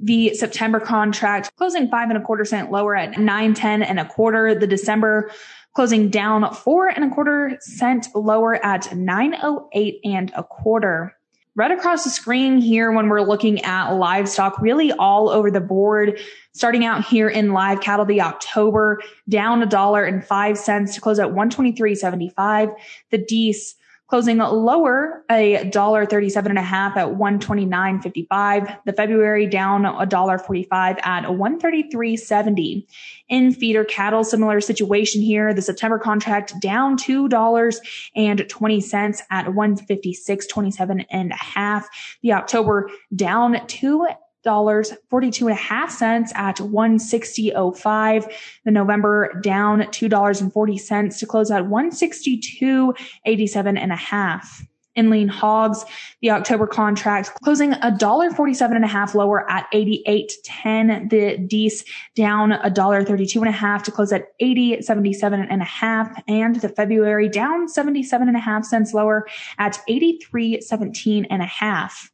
the 0.00 0.34
September 0.34 0.80
contract 0.80 1.54
closing 1.56 1.88
five 1.88 2.08
and 2.08 2.18
a 2.18 2.22
quarter 2.22 2.44
cent 2.44 2.70
lower 2.70 2.96
at 2.96 3.18
910 3.18 3.82
and 3.82 4.00
a 4.00 4.04
quarter. 4.04 4.54
The 4.54 4.66
December 4.66 5.30
closing 5.74 6.10
down 6.10 6.52
four 6.54 6.88
and 6.88 7.04
a 7.04 7.14
quarter 7.14 7.56
cent 7.60 8.08
lower 8.14 8.64
at 8.64 8.94
908 8.94 10.00
and 10.04 10.32
a 10.36 10.42
quarter. 10.42 11.16
Right 11.54 11.70
across 11.70 12.04
the 12.04 12.10
screen 12.10 12.58
here 12.62 12.92
when 12.92 13.10
we're 13.10 13.20
looking 13.20 13.62
at 13.62 13.90
livestock, 13.90 14.58
really 14.58 14.90
all 14.92 15.28
over 15.28 15.50
the 15.50 15.60
board, 15.60 16.18
starting 16.54 16.86
out 16.86 17.04
here 17.04 17.28
in 17.28 17.52
live 17.52 17.82
cattle, 17.82 18.06
the 18.06 18.22
October 18.22 19.02
down 19.28 19.62
a 19.62 19.66
dollar 19.66 20.02
and 20.02 20.24
five 20.24 20.56
cents 20.56 20.94
to 20.94 21.00
close 21.02 21.18
at 21.18 21.28
123.75. 21.28 22.74
The 23.10 23.18
Dees 23.18 23.74
closing 24.12 24.36
lower 24.36 25.24
a 25.30 25.64
dollar 25.70 26.04
thirty-seven 26.04 26.52
and 26.52 26.58
a 26.58 26.62
half 26.62 26.98
at 26.98 27.08
129.55. 27.08 28.78
The 28.84 28.92
February 28.92 29.46
down 29.46 29.86
a 29.86 30.04
dollar 30.04 30.36
45 30.36 30.98
at 31.02 31.24
133.70. 31.24 32.86
In 33.30 33.54
feeder 33.54 33.86
cattle, 33.86 34.22
similar 34.22 34.60
situation 34.60 35.22
here. 35.22 35.54
The 35.54 35.62
September 35.62 35.98
contract 35.98 36.60
down 36.60 36.98
$2 36.98 37.76
and 38.14 38.46
20 38.46 38.80
cents 38.82 39.22
at 39.30 39.46
156.27 39.46 41.06
and 41.10 41.32
a 41.32 41.34
half. 41.34 41.88
The 42.20 42.34
October 42.34 42.90
down 43.16 43.66
two 43.66 44.06
dollars 44.42 44.92
42 45.10 45.48
and 45.48 45.56
a 45.56 45.60
half 45.60 45.90
cents 45.90 46.32
at 46.34 46.56
160.05 46.56 48.32
the 48.64 48.70
november 48.70 49.38
down 49.42 49.90
two 49.90 50.08
dollars 50.08 50.40
and 50.40 50.50
40 50.52 50.78
cents 50.78 51.18
to 51.20 51.26
close 51.26 51.50
at 51.50 51.64
162.87 51.64 53.78
and 53.78 53.92
a 53.92 53.96
half. 53.96 54.64
In 54.94 55.08
lean 55.08 55.28
hogs 55.28 55.86
the 56.20 56.30
october 56.30 56.66
contract 56.66 57.30
closing 57.42 57.72
a 57.72 57.96
dollar 57.96 58.30
47 58.30 58.76
and 58.76 58.84
a 58.84 58.88
half 58.88 59.14
lower 59.14 59.50
at 59.50 59.66
88.10 59.72 61.08
the 61.08 61.38
Dees 61.38 61.82
down 62.14 62.52
a 62.52 62.68
dollar 62.68 63.02
32 63.02 63.40
and 63.40 63.48
a 63.48 63.52
half 63.52 63.82
to 63.84 63.90
close 63.90 64.12
at 64.12 64.38
80.77 64.38 65.46
and 65.48 65.62
a 65.62 65.64
half. 65.64 66.22
And 66.28 66.56
the 66.56 66.68
february 66.68 67.30
down 67.30 67.68
77 67.68 68.28
and 68.28 68.36
a 68.36 68.40
half 68.40 68.66
cents 68.66 68.92
lower 68.92 69.26
at 69.58 69.80
83.17 69.88 71.26
and 71.30 71.40
a 71.40 71.46
half 71.46 72.11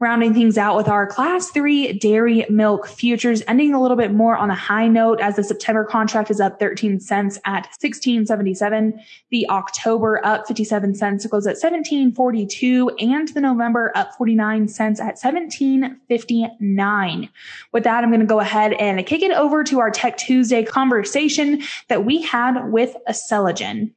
Rounding 0.00 0.34
things 0.34 0.58
out 0.58 0.76
with 0.76 0.88
our 0.88 1.06
class 1.06 1.50
three 1.50 1.92
dairy 1.92 2.44
milk 2.50 2.88
futures 2.88 3.44
ending 3.46 3.72
a 3.72 3.80
little 3.80 3.96
bit 3.96 4.12
more 4.12 4.36
on 4.36 4.50
a 4.50 4.54
high 4.54 4.88
note 4.88 5.20
as 5.20 5.36
the 5.36 5.44
September 5.44 5.84
contract 5.84 6.32
is 6.32 6.40
up 6.40 6.58
13 6.58 6.98
cents 6.98 7.38
at 7.44 7.68
1677. 7.80 9.00
The 9.30 9.48
October 9.48 10.20
up 10.26 10.48
57 10.48 10.96
cents 10.96 11.22
to 11.22 11.28
close 11.28 11.46
at 11.46 11.50
1742 11.50 12.90
and 12.98 13.28
the 13.28 13.40
November 13.40 13.92
up 13.94 14.16
49 14.16 14.66
cents 14.66 14.98
at 14.98 15.16
1759. 15.16 17.28
With 17.70 17.84
that, 17.84 18.02
I'm 18.02 18.10
going 18.10 18.18
to 18.18 18.26
go 18.26 18.40
ahead 18.40 18.72
and 18.72 19.06
kick 19.06 19.22
it 19.22 19.30
over 19.30 19.62
to 19.62 19.78
our 19.78 19.92
Tech 19.92 20.16
Tuesday 20.16 20.64
conversation 20.64 21.62
that 21.86 22.04
we 22.04 22.20
had 22.20 22.72
with 22.72 22.96
Acceligen. 23.08 23.92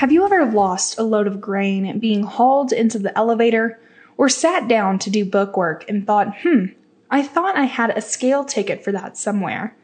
Have 0.00 0.12
you 0.12 0.24
ever 0.24 0.46
lost 0.46 0.98
a 0.98 1.02
load 1.02 1.26
of 1.26 1.42
grain 1.42 1.98
being 1.98 2.22
hauled 2.22 2.72
into 2.72 2.98
the 2.98 3.14
elevator 3.18 3.78
or 4.16 4.30
sat 4.30 4.66
down 4.66 4.98
to 5.00 5.10
do 5.10 5.26
bookwork 5.26 5.86
and 5.90 6.06
thought, 6.06 6.38
hmm, 6.40 6.68
I 7.10 7.22
thought 7.22 7.54
I 7.54 7.64
had 7.64 7.90
a 7.90 8.00
scale 8.00 8.42
ticket 8.42 8.82
for 8.82 8.92
that 8.92 9.18
somewhere? 9.18 9.76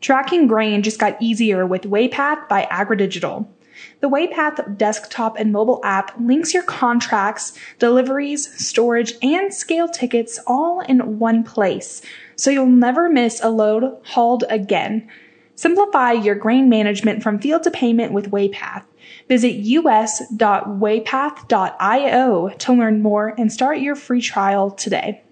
Tracking 0.00 0.46
grain 0.46 0.82
just 0.82 0.98
got 0.98 1.20
easier 1.20 1.66
with 1.66 1.82
Waypath 1.82 2.48
by 2.48 2.66
AgriDigital. 2.70 3.46
The 4.00 4.08
Waypath 4.08 4.78
desktop 4.78 5.36
and 5.38 5.52
mobile 5.52 5.82
app 5.84 6.18
links 6.18 6.54
your 6.54 6.62
contracts, 6.62 7.52
deliveries, 7.78 8.48
storage, 8.66 9.12
and 9.20 9.52
scale 9.52 9.88
tickets 9.88 10.40
all 10.46 10.80
in 10.80 11.18
one 11.18 11.44
place, 11.44 12.00
so 12.36 12.50
you'll 12.50 12.64
never 12.64 13.10
miss 13.10 13.38
a 13.42 13.50
load 13.50 13.98
hauled 14.04 14.44
again. 14.48 15.10
Simplify 15.58 16.12
your 16.12 16.36
grain 16.36 16.68
management 16.68 17.20
from 17.20 17.40
field 17.40 17.64
to 17.64 17.72
payment 17.72 18.12
with 18.12 18.30
Waypath. 18.30 18.84
Visit 19.26 19.56
us.waypath.io 19.56 22.48
to 22.48 22.72
learn 22.72 23.02
more 23.02 23.34
and 23.36 23.52
start 23.52 23.80
your 23.80 23.96
free 23.96 24.20
trial 24.20 24.70
today. 24.70 25.24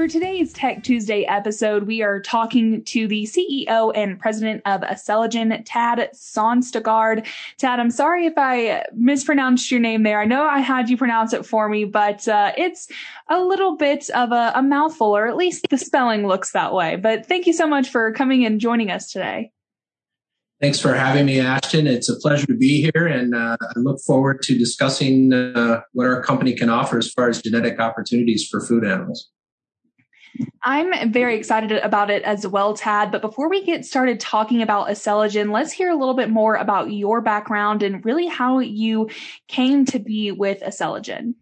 For 0.00 0.08
today's 0.08 0.54
Tech 0.54 0.82
Tuesday 0.82 1.24
episode, 1.24 1.82
we 1.82 2.00
are 2.00 2.20
talking 2.22 2.82
to 2.84 3.06
the 3.06 3.24
CEO 3.24 3.92
and 3.94 4.18
president 4.18 4.62
of 4.64 4.80
Acceligen, 4.80 5.62
Tad 5.66 6.08
Sonstegard. 6.14 7.26
Tad, 7.58 7.78
I'm 7.78 7.90
sorry 7.90 8.24
if 8.24 8.32
I 8.38 8.86
mispronounced 8.94 9.70
your 9.70 9.78
name 9.78 10.02
there. 10.02 10.18
I 10.18 10.24
know 10.24 10.42
I 10.44 10.60
had 10.60 10.88
you 10.88 10.96
pronounce 10.96 11.34
it 11.34 11.44
for 11.44 11.68
me, 11.68 11.84
but 11.84 12.26
uh, 12.26 12.52
it's 12.56 12.88
a 13.28 13.44
little 13.44 13.76
bit 13.76 14.08
of 14.14 14.32
a, 14.32 14.52
a 14.54 14.62
mouthful, 14.62 15.14
or 15.14 15.26
at 15.26 15.36
least 15.36 15.66
the 15.68 15.76
spelling 15.76 16.26
looks 16.26 16.52
that 16.52 16.72
way. 16.72 16.96
But 16.96 17.26
thank 17.26 17.46
you 17.46 17.52
so 17.52 17.66
much 17.66 17.90
for 17.90 18.10
coming 18.14 18.46
and 18.46 18.58
joining 18.58 18.90
us 18.90 19.12
today. 19.12 19.52
Thanks 20.62 20.80
for 20.80 20.94
having 20.94 21.26
me, 21.26 21.40
Ashton. 21.40 21.86
It's 21.86 22.08
a 22.08 22.16
pleasure 22.16 22.46
to 22.46 22.56
be 22.56 22.90
here, 22.90 23.06
and 23.06 23.34
uh, 23.34 23.58
I 23.60 23.78
look 23.78 24.00
forward 24.00 24.40
to 24.44 24.56
discussing 24.56 25.34
uh, 25.34 25.82
what 25.92 26.06
our 26.06 26.22
company 26.22 26.54
can 26.54 26.70
offer 26.70 26.96
as 26.96 27.12
far 27.12 27.28
as 27.28 27.42
genetic 27.42 27.78
opportunities 27.78 28.48
for 28.50 28.62
food 28.62 28.86
animals. 28.86 29.28
I'm 30.62 31.12
very 31.12 31.36
excited 31.36 31.72
about 31.72 32.10
it 32.10 32.22
as 32.22 32.46
well, 32.46 32.74
Tad. 32.74 33.10
But 33.10 33.22
before 33.22 33.48
we 33.48 33.64
get 33.64 33.84
started 33.84 34.20
talking 34.20 34.62
about 34.62 34.88
Acceligen, 34.88 35.52
let's 35.52 35.72
hear 35.72 35.90
a 35.90 35.96
little 35.96 36.14
bit 36.14 36.30
more 36.30 36.54
about 36.54 36.92
your 36.92 37.20
background 37.20 37.82
and 37.82 38.04
really 38.04 38.26
how 38.26 38.58
you 38.58 39.08
came 39.48 39.84
to 39.86 39.98
be 39.98 40.32
with 40.32 40.60
Acceligen. 40.60 41.34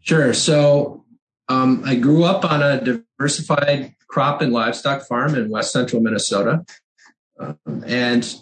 Sure. 0.00 0.32
So 0.34 1.04
um, 1.48 1.82
I 1.84 1.94
grew 1.96 2.24
up 2.24 2.44
on 2.44 2.62
a 2.62 2.80
diversified 2.80 3.94
crop 4.08 4.40
and 4.40 4.52
livestock 4.52 5.02
farm 5.02 5.34
in 5.34 5.50
west 5.50 5.72
central 5.72 6.00
Minnesota. 6.00 6.64
Um, 7.38 7.84
and 7.86 8.34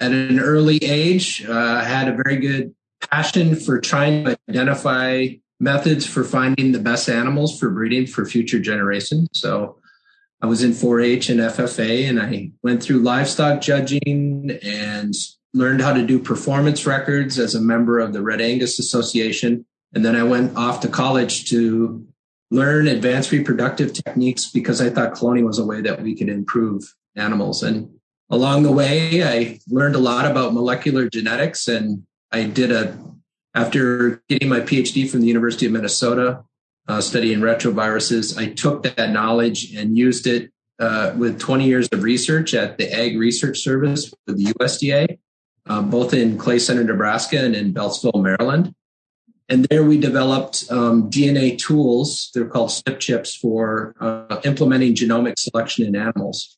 at 0.00 0.12
an 0.12 0.40
early 0.40 0.78
age, 0.78 1.44
uh, 1.44 1.84
had 1.84 2.08
a 2.08 2.16
very 2.22 2.36
good 2.36 2.74
passion 3.10 3.54
for 3.54 3.80
trying 3.80 4.24
to 4.24 4.38
identify 4.48 5.28
methods 5.60 6.06
for 6.06 6.24
finding 6.24 6.72
the 6.72 6.80
best 6.80 7.08
animals 7.08 7.58
for 7.58 7.70
breeding 7.70 8.06
for 8.06 8.24
future 8.24 8.58
generations. 8.58 9.28
So 9.34 9.76
I 10.42 10.46
was 10.46 10.62
in 10.62 10.70
4-H 10.70 11.28
and 11.28 11.40
FFA, 11.40 12.08
and 12.08 12.20
I 12.20 12.50
went 12.62 12.82
through 12.82 13.00
livestock 13.00 13.60
judging 13.60 14.58
and 14.62 15.14
learned 15.52 15.82
how 15.82 15.92
to 15.92 16.06
do 16.06 16.18
performance 16.18 16.86
records 16.86 17.38
as 17.38 17.54
a 17.54 17.60
member 17.60 17.98
of 17.98 18.14
the 18.14 18.22
Red 18.22 18.40
Angus 18.40 18.78
Association. 18.78 19.66
And 19.92 20.04
then 20.04 20.16
I 20.16 20.22
went 20.22 20.56
off 20.56 20.80
to 20.80 20.88
college 20.88 21.50
to 21.50 22.06
learn 22.50 22.88
advanced 22.88 23.32
reproductive 23.32 23.92
techniques 23.92 24.50
because 24.50 24.80
I 24.80 24.88
thought 24.90 25.12
cloning 25.12 25.44
was 25.44 25.58
a 25.58 25.64
way 25.64 25.82
that 25.82 26.02
we 26.02 26.16
could 26.16 26.28
improve 26.28 26.94
animals. 27.16 27.62
And 27.62 27.90
along 28.30 28.62
the 28.62 28.72
way, 28.72 29.22
I 29.22 29.58
learned 29.68 29.94
a 29.94 30.00
lot 30.00 30.24
about 30.24 30.54
molecular 30.54 31.08
genetics 31.08 31.68
and 31.68 32.04
I 32.32 32.44
did 32.44 32.72
a, 32.72 32.96
after 33.54 34.22
getting 34.28 34.48
my 34.48 34.60
PhD 34.60 35.08
from 35.08 35.20
the 35.20 35.26
University 35.26 35.66
of 35.66 35.72
Minnesota, 35.72 36.44
uh, 36.88 37.00
studying 37.00 37.40
retroviruses, 37.40 38.38
I 38.38 38.52
took 38.52 38.82
that 38.82 39.10
knowledge 39.10 39.74
and 39.74 39.96
used 39.96 40.26
it 40.26 40.50
uh, 40.78 41.12
with 41.16 41.38
20 41.38 41.66
years 41.66 41.88
of 41.92 42.02
research 42.02 42.54
at 42.54 42.78
the 42.78 42.92
Ag 42.92 43.18
Research 43.18 43.58
Service 43.58 44.12
with 44.26 44.38
the 44.38 44.52
USDA, 44.54 45.18
uh, 45.66 45.82
both 45.82 46.14
in 46.14 46.38
Clay 46.38 46.58
Center, 46.58 46.82
Nebraska 46.82 47.38
and 47.38 47.54
in 47.54 47.74
Beltsville, 47.74 48.22
Maryland. 48.22 48.74
And 49.48 49.64
there 49.64 49.84
we 49.84 49.98
developed 49.98 50.64
um, 50.70 51.10
DNA 51.10 51.58
tools. 51.58 52.30
They're 52.32 52.46
called 52.46 52.70
SNP 52.70 53.00
chips 53.00 53.34
for 53.34 53.94
uh, 54.00 54.40
implementing 54.44 54.94
genomic 54.94 55.38
selection 55.38 55.84
in 55.84 55.96
animals. 55.96 56.56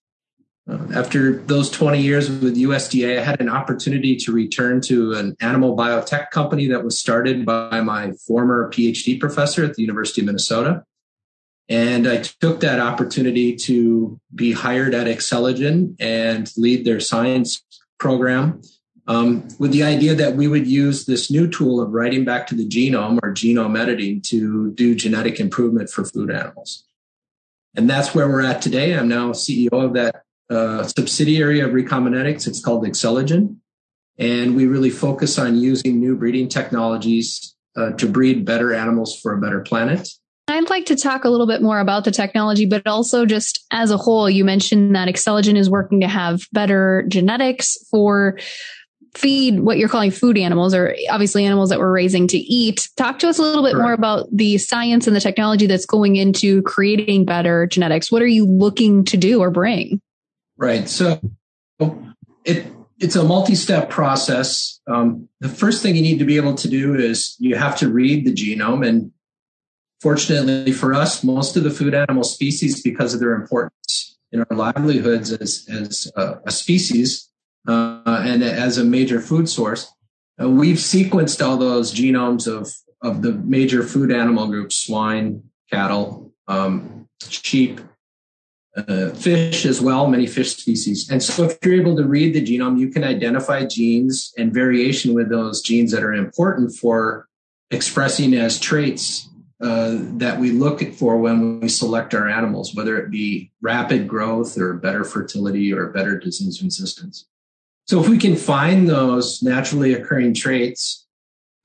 Uh, 0.70 0.78
after 0.94 1.38
those 1.38 1.68
20 1.70 2.00
years 2.00 2.30
with 2.30 2.56
USDA, 2.56 3.18
I 3.18 3.24
had 3.24 3.40
an 3.40 3.48
opportunity 3.48 4.14
to 4.16 4.32
return 4.32 4.80
to 4.82 5.14
an 5.14 5.36
animal 5.40 5.76
biotech 5.76 6.30
company 6.30 6.68
that 6.68 6.84
was 6.84 6.96
started 6.96 7.44
by 7.44 7.80
my 7.80 8.12
former 8.26 8.70
PhD 8.70 9.18
professor 9.18 9.64
at 9.64 9.74
the 9.74 9.82
University 9.82 10.20
of 10.20 10.26
Minnesota. 10.26 10.84
And 11.68 12.06
I 12.06 12.18
took 12.18 12.60
that 12.60 12.78
opportunity 12.78 13.56
to 13.56 14.20
be 14.34 14.52
hired 14.52 14.94
at 14.94 15.06
Acceligen 15.06 15.96
and 15.98 16.50
lead 16.56 16.84
their 16.84 17.00
science 17.00 17.64
program 17.98 18.62
um, 19.08 19.48
with 19.58 19.72
the 19.72 19.82
idea 19.82 20.14
that 20.14 20.36
we 20.36 20.46
would 20.46 20.66
use 20.66 21.06
this 21.06 21.30
new 21.30 21.48
tool 21.48 21.80
of 21.80 21.90
writing 21.90 22.24
back 22.24 22.46
to 22.48 22.54
the 22.54 22.68
genome 22.68 23.18
or 23.22 23.32
genome 23.32 23.78
editing 23.78 24.20
to 24.22 24.70
do 24.72 24.94
genetic 24.94 25.40
improvement 25.40 25.90
for 25.90 26.04
food 26.04 26.30
animals. 26.30 26.84
And 27.74 27.88
that's 27.88 28.14
where 28.14 28.28
we're 28.28 28.44
at 28.44 28.62
today. 28.62 28.96
I'm 28.96 29.08
now 29.08 29.32
CEO 29.32 29.72
of 29.72 29.94
that 29.94 30.24
uh, 30.52 30.84
subsidiary 30.84 31.60
of 31.60 31.70
Recombinetics. 31.70 32.46
It's 32.46 32.62
called 32.62 32.84
Acceligen. 32.84 33.56
And 34.18 34.54
we 34.54 34.66
really 34.66 34.90
focus 34.90 35.38
on 35.38 35.56
using 35.56 35.98
new 35.98 36.16
breeding 36.16 36.48
technologies 36.48 37.56
uh, 37.76 37.92
to 37.92 38.06
breed 38.06 38.44
better 38.44 38.74
animals 38.74 39.18
for 39.18 39.32
a 39.32 39.40
better 39.40 39.60
planet. 39.60 40.08
I'd 40.48 40.68
like 40.68 40.86
to 40.86 40.96
talk 40.96 41.24
a 41.24 41.30
little 41.30 41.46
bit 41.46 41.62
more 41.62 41.80
about 41.80 42.04
the 42.04 42.10
technology, 42.10 42.66
but 42.66 42.86
also 42.86 43.24
just 43.24 43.64
as 43.70 43.90
a 43.90 43.96
whole, 43.96 44.28
you 44.28 44.44
mentioned 44.44 44.94
that 44.94 45.08
Acceligen 45.08 45.56
is 45.56 45.70
working 45.70 46.00
to 46.00 46.08
have 46.08 46.42
better 46.52 47.04
genetics 47.08 47.78
for 47.90 48.38
feed 49.14 49.60
what 49.60 49.78
you're 49.78 49.88
calling 49.88 50.10
food 50.10 50.38
animals 50.38 50.74
or 50.74 50.94
obviously 51.10 51.44
animals 51.44 51.70
that 51.70 51.78
we're 51.78 51.92
raising 51.92 52.26
to 52.26 52.38
eat. 52.38 52.88
Talk 52.96 53.18
to 53.20 53.28
us 53.28 53.38
a 53.38 53.42
little 53.42 53.62
bit 53.62 53.76
more 53.76 53.92
about 53.92 54.26
the 54.32 54.58
science 54.58 55.06
and 55.06 55.14
the 55.14 55.20
technology 55.20 55.66
that's 55.66 55.86
going 55.86 56.16
into 56.16 56.62
creating 56.62 57.24
better 57.24 57.66
genetics. 57.66 58.10
What 58.10 58.22
are 58.22 58.26
you 58.26 58.46
looking 58.46 59.04
to 59.06 59.16
do 59.16 59.40
or 59.40 59.50
bring? 59.50 60.00
Right. 60.62 60.88
So 60.88 61.20
it 62.44 62.66
it's 63.00 63.16
a 63.16 63.24
multi-step 63.24 63.90
process. 63.90 64.80
Um, 64.86 65.28
the 65.40 65.48
first 65.48 65.82
thing 65.82 65.96
you 65.96 66.02
need 66.02 66.20
to 66.20 66.24
be 66.24 66.36
able 66.36 66.54
to 66.54 66.68
do 66.68 66.94
is 66.94 67.34
you 67.40 67.56
have 67.56 67.76
to 67.78 67.88
read 67.88 68.24
the 68.24 68.32
genome. 68.32 68.86
And 68.86 69.10
fortunately 70.00 70.70
for 70.70 70.94
us, 70.94 71.24
most 71.24 71.56
of 71.56 71.64
the 71.64 71.70
food 71.70 71.94
animal 71.94 72.22
species, 72.22 72.80
because 72.80 73.12
of 73.12 73.18
their 73.18 73.34
importance 73.34 74.16
in 74.30 74.38
our 74.38 74.56
livelihoods 74.56 75.32
as, 75.32 75.66
as 75.68 76.12
a, 76.14 76.34
a 76.46 76.52
species 76.52 77.28
uh, 77.66 78.22
and 78.24 78.44
as 78.44 78.78
a 78.78 78.84
major 78.84 79.20
food 79.20 79.48
source, 79.48 79.92
uh, 80.40 80.48
we've 80.48 80.76
sequenced 80.76 81.44
all 81.44 81.56
those 81.56 81.92
genomes 81.92 82.46
of, 82.46 82.72
of 83.02 83.22
the 83.22 83.32
major 83.32 83.82
food 83.82 84.12
animal 84.12 84.46
groups, 84.46 84.76
swine, 84.76 85.42
cattle, 85.72 86.32
um, 86.46 87.08
sheep, 87.28 87.80
uh, 88.76 89.10
fish 89.10 89.66
as 89.66 89.80
well, 89.80 90.06
many 90.08 90.26
fish 90.26 90.56
species. 90.56 91.10
And 91.10 91.22
so 91.22 91.44
if 91.44 91.58
you're 91.64 91.80
able 91.80 91.96
to 91.96 92.04
read 92.04 92.34
the 92.34 92.42
genome, 92.44 92.78
you 92.78 92.88
can 92.88 93.04
identify 93.04 93.66
genes 93.66 94.32
and 94.38 94.52
variation 94.52 95.14
with 95.14 95.28
those 95.28 95.60
genes 95.60 95.92
that 95.92 96.02
are 96.02 96.14
important 96.14 96.74
for 96.74 97.28
expressing 97.70 98.34
as 98.34 98.58
traits 98.58 99.28
uh, 99.60 99.96
that 100.16 100.40
we 100.40 100.50
look 100.50 100.82
for 100.94 101.18
when 101.18 101.60
we 101.60 101.68
select 101.68 102.14
our 102.14 102.28
animals, 102.28 102.74
whether 102.74 102.96
it 102.98 103.10
be 103.10 103.52
rapid 103.60 104.08
growth 104.08 104.58
or 104.58 104.74
better 104.74 105.04
fertility 105.04 105.72
or 105.72 105.88
better 105.90 106.18
disease 106.18 106.62
resistance. 106.62 107.26
So 107.86 108.00
if 108.00 108.08
we 108.08 108.18
can 108.18 108.36
find 108.36 108.88
those 108.88 109.42
naturally 109.42 109.92
occurring 109.92 110.34
traits 110.34 111.06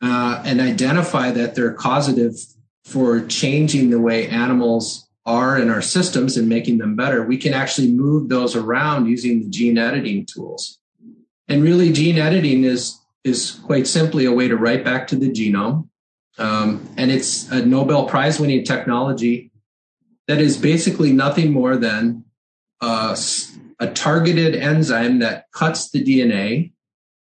uh, 0.02 0.42
and 0.46 0.62
identify 0.62 1.32
that 1.32 1.56
they're 1.56 1.74
causative 1.74 2.36
for 2.84 3.22
changing 3.22 3.90
the 3.90 4.00
way 4.00 4.28
animals 4.28 5.07
are 5.28 5.60
in 5.60 5.70
our 5.70 5.82
systems 5.82 6.38
and 6.38 6.48
making 6.48 6.78
them 6.78 6.96
better, 6.96 7.24
we 7.24 7.38
can 7.38 7.54
actually 7.54 7.92
move 7.92 8.30
those 8.30 8.56
around 8.56 9.08
using 9.08 9.42
the 9.42 9.50
gene 9.50 9.78
editing 9.78 10.26
tools. 10.26 10.80
And 11.50 11.62
really, 11.62 11.92
gene 11.92 12.18
editing 12.18 12.64
is 12.64 13.00
is 13.24 13.60
quite 13.66 13.88
simply 13.88 14.24
a 14.24 14.32
way 14.32 14.48
to 14.48 14.56
write 14.56 14.86
back 14.86 15.06
to 15.08 15.16
the 15.18 15.30
genome, 15.30 15.90
um, 16.38 16.88
and 16.98 17.12
it's 17.12 17.50
a 17.52 17.66
Nobel 17.66 18.08
Prize 18.08 18.40
winning 18.40 18.64
technology 18.64 19.52
that 20.28 20.40
is 20.40 20.58
basically 20.58 21.12
nothing 21.12 21.52
more 21.52 21.76
than 21.76 22.24
a, 22.82 23.18
a 23.80 23.88
targeted 23.88 24.56
enzyme 24.56 25.20
that 25.20 25.46
cuts 25.52 25.92
the 25.92 26.04
DNA 26.04 26.72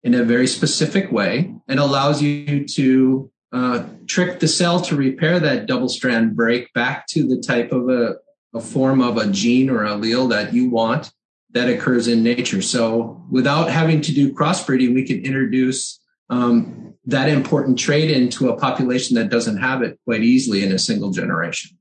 in 0.04 0.14
a 0.14 0.24
very 0.24 0.48
specific 0.48 1.12
way 1.12 1.54
and 1.68 1.80
allows 1.80 2.22
you 2.22 2.68
to 2.68 3.32
uh, 3.52 3.84
trick 4.08 4.40
the 4.40 4.48
cell 4.48 4.80
to 4.82 4.96
repair 4.96 5.40
that 5.40 5.66
double 5.66 5.90
strand 5.90 6.36
break 6.36 6.72
back 6.74 7.08
to 7.08 7.28
the 7.28 7.42
type 7.42 7.72
of 7.72 7.90
a, 7.90 8.16
a 8.54 8.60
form 8.60 9.02
of 9.02 9.18
a 9.18 9.28
gene 9.28 9.70
or 9.70 9.80
allele 9.80 10.30
that 10.30 10.54
you 10.54 10.70
want 10.70 11.12
that 11.52 11.68
occurs 11.68 12.08
in 12.08 12.22
nature. 12.22 12.62
So 12.62 13.24
without 13.32 13.72
having 13.72 14.02
to 14.02 14.14
do 14.14 14.34
crossbreeding, 14.34 14.94
we 14.94 15.04
can 15.04 15.26
introduce 15.26 16.00
um, 16.30 16.94
that 17.06 17.28
important 17.28 17.80
trait 17.80 18.12
into 18.12 18.50
a 18.50 18.58
population 18.58 19.16
that 19.16 19.30
doesn't 19.30 19.58
have 19.58 19.82
it 19.82 20.00
quite 20.06 20.22
easily 20.22 20.64
in 20.64 20.72
a 20.72 20.78
single 20.78 21.10
generation. 21.10 21.79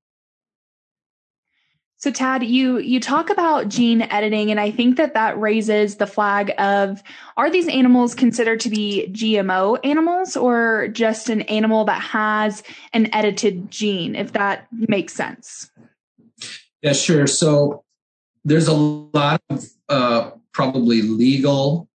So 2.00 2.12
Tad, 2.12 2.44
you 2.44 2.78
you 2.78 3.00
talk 3.00 3.28
about 3.28 3.68
gene 3.68 4.02
editing 4.02 4.52
and 4.52 4.60
I 4.60 4.70
think 4.70 4.96
that 4.98 5.14
that 5.14 5.38
raises 5.38 5.96
the 5.96 6.06
flag 6.06 6.52
of 6.56 7.02
are 7.36 7.50
these 7.50 7.66
animals 7.66 8.14
considered 8.14 8.60
to 8.60 8.70
be 8.70 9.08
GMO 9.10 9.80
animals 9.82 10.36
or 10.36 10.88
just 10.92 11.28
an 11.28 11.42
animal 11.42 11.84
that 11.86 12.00
has 12.00 12.62
an 12.92 13.12
edited 13.12 13.68
gene 13.72 14.14
if 14.14 14.32
that 14.34 14.68
makes 14.70 15.12
sense? 15.12 15.72
Yeah, 16.82 16.92
sure. 16.92 17.26
So 17.26 17.82
there's 18.44 18.68
a 18.68 18.74
lot 18.74 19.42
of 19.50 19.66
uh, 19.88 20.30
probably 20.52 21.02
legal 21.02 21.88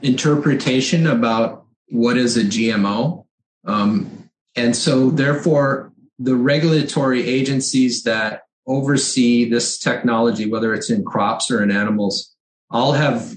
interpretation 0.00 1.06
about 1.06 1.66
what 1.88 2.16
is 2.16 2.38
a 2.38 2.44
GMO. 2.44 3.26
Um, 3.66 4.30
and 4.56 4.74
so 4.74 5.10
therefore 5.10 5.92
the 6.18 6.34
regulatory 6.34 7.28
agencies 7.28 8.04
that 8.04 8.44
oversee 8.70 9.48
this 9.50 9.78
technology, 9.78 10.48
whether 10.48 10.72
it's 10.72 10.90
in 10.90 11.04
crops 11.04 11.50
or 11.50 11.62
in 11.62 11.70
animals, 11.70 12.34
all 12.70 12.92
have 12.92 13.36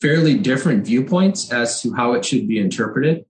fairly 0.00 0.36
different 0.36 0.84
viewpoints 0.84 1.50
as 1.50 1.80
to 1.80 1.94
how 1.94 2.12
it 2.12 2.24
should 2.24 2.46
be 2.46 2.58
interpreted. 2.58 3.24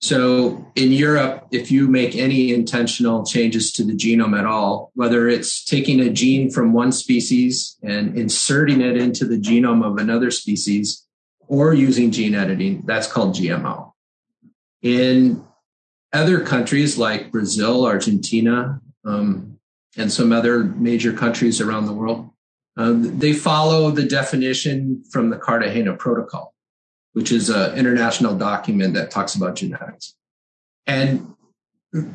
So 0.00 0.70
in 0.74 0.92
Europe, 0.92 1.46
if 1.52 1.70
you 1.70 1.88
make 1.88 2.14
any 2.14 2.52
intentional 2.52 3.24
changes 3.24 3.72
to 3.72 3.84
the 3.84 3.94
genome 3.94 4.38
at 4.38 4.44
all, 4.44 4.90
whether 4.94 5.26
it's 5.26 5.64
taking 5.64 6.00
a 6.00 6.10
gene 6.10 6.50
from 6.50 6.74
one 6.74 6.92
species 6.92 7.76
and 7.82 8.16
inserting 8.16 8.82
it 8.82 8.96
into 8.96 9.24
the 9.24 9.38
genome 9.38 9.84
of 9.84 9.96
another 9.96 10.30
species 10.30 11.06
or 11.48 11.72
using 11.72 12.10
gene 12.10 12.34
editing, 12.34 12.82
that's 12.84 13.10
called 13.10 13.34
GMO. 13.34 13.92
In 14.82 15.42
other 16.12 16.40
countries 16.40 16.98
like 16.98 17.32
Brazil, 17.32 17.86
Argentina, 17.86 18.80
um, 19.04 19.55
and 19.96 20.12
some 20.12 20.32
other 20.32 20.64
major 20.64 21.12
countries 21.12 21.60
around 21.60 21.86
the 21.86 21.92
world. 21.92 22.30
Uh, 22.76 22.92
they 22.94 23.32
follow 23.32 23.90
the 23.90 24.04
definition 24.04 25.02
from 25.10 25.30
the 25.30 25.38
Cartagena 25.38 25.94
Protocol, 25.94 26.54
which 27.14 27.32
is 27.32 27.48
an 27.48 27.74
international 27.76 28.36
document 28.36 28.94
that 28.94 29.10
talks 29.10 29.34
about 29.34 29.56
genetics. 29.56 30.14
And 30.86 31.34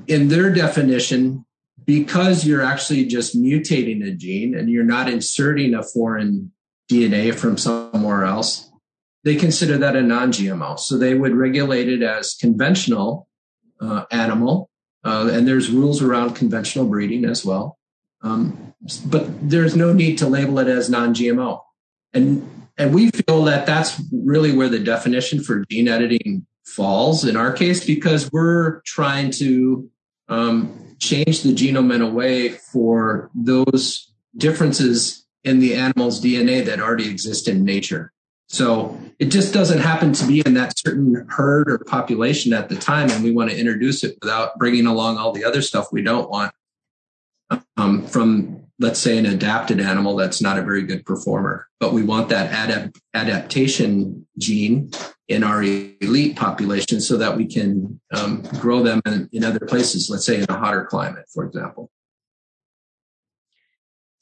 in 0.08 0.28
their 0.28 0.54
definition, 0.54 1.46
because 1.86 2.46
you're 2.46 2.62
actually 2.62 3.06
just 3.06 3.36
mutating 3.36 4.08
a 4.08 4.12
gene 4.12 4.56
and 4.56 4.70
you're 4.70 4.84
not 4.84 5.10
inserting 5.10 5.74
a 5.74 5.84
foreign 5.84 6.52
DNA 6.92 7.34
from 7.34 7.58
somewhere 7.58 8.26
else, 8.26 8.70
they 9.24 9.36
consider 9.36 9.78
that 9.78 9.96
a 9.96 10.02
non-GMO. 10.02 10.80
So 10.80 10.98
they 10.98 11.16
would 11.16 11.34
regulate 11.34 11.90
it 11.90 12.02
as 12.02 12.36
conventional 12.40 13.28
uh, 13.80 14.06
animal, 14.12 14.70
uh, 15.04 15.30
and 15.32 15.48
there's 15.48 15.70
rules 15.70 16.02
around 16.02 16.36
conventional 16.36 16.88
breeding 16.88 17.26
as 17.26 17.46
well. 17.46 17.78
Um, 18.22 18.74
but 19.06 19.50
there's 19.50 19.76
no 19.76 19.94
need 19.94 20.18
to 20.20 20.28
label 20.28 20.60
it 20.60 20.68
as 20.68 20.90
non-GMO, 20.90 21.62
and 22.14 22.48
and 22.78 22.94
we 22.94 23.10
feel 23.10 23.44
that 23.46 23.66
that's 23.66 24.02
really 24.12 24.56
where 24.56 24.70
the 24.70 24.80
definition 24.80 25.44
for 25.44 25.66
gene 25.70 25.88
editing 25.88 26.46
falls 26.66 27.26
in 27.26 27.36
our 27.36 27.52
case 27.52 27.86
because 27.86 28.32
we're 28.32 28.82
trying 28.82 29.32
to 29.32 29.90
um, 30.30 30.96
change 31.00 31.42
the 31.44 31.54
genome 31.54 31.94
in 31.94 32.02
a 32.02 32.10
way 32.10 32.50
for 32.50 33.30
those 33.36 34.14
differences 34.38 35.26
in 35.44 35.60
the 35.60 35.76
animal's 35.76 36.24
DNA 36.24 36.64
that 36.66 36.80
already 36.80 37.10
exist 37.10 37.48
in 37.48 37.66
nature. 37.66 38.14
So 38.52 39.00
it 39.18 39.28
just 39.28 39.54
doesn't 39.54 39.80
happen 39.80 40.12
to 40.12 40.28
be 40.28 40.42
in 40.46 40.56
that 40.56 40.78
certain 40.78 41.26
herd 41.30 41.72
or 41.72 41.78
population 41.78 42.52
at 42.52 42.68
the 42.68 42.76
time, 42.76 43.10
and 43.10 43.24
we 43.24 43.32
want 43.32 43.50
to 43.50 43.58
introduce 43.58 44.04
it 44.04 44.18
without 44.22 44.60
bringing 44.60 44.88
along 44.88 45.18
all 45.18 45.32
the 45.32 45.46
other 45.46 45.62
stuff 45.62 45.94
we 45.94 46.02
don't 46.02 46.30
want 46.30 46.54
um, 47.78 48.06
from, 48.06 48.64
let's 48.78 49.00
say, 49.00 49.18
an 49.18 49.26
adapted 49.26 49.80
animal 49.80 50.18
that's 50.18 50.42
not 50.42 50.58
a 50.58 50.64
very 50.64 50.82
good 50.82 51.06
performer. 51.06 51.70
But 51.80 51.94
we 51.94 52.04
want 52.04 52.28
that 52.30 52.48
adapt- 52.48 53.00
adaptation 53.14 54.28
gene 54.38 54.92
in 55.30 55.46
our 55.46 55.64
elite 55.64 56.36
population 56.36 57.00
so 57.00 57.16
that 57.18 57.38
we 57.38 57.46
can 57.46 58.02
um, 58.14 58.42
grow 58.60 58.84
them 58.84 59.02
in, 59.06 59.30
in 59.32 59.46
other 59.46 59.62
places, 59.66 60.10
let's 60.10 60.26
say 60.26 60.42
in 60.42 60.46
a 60.50 60.58
hotter 60.58 60.84
climate, 60.84 61.26
for 61.34 61.46
example. 61.46 61.90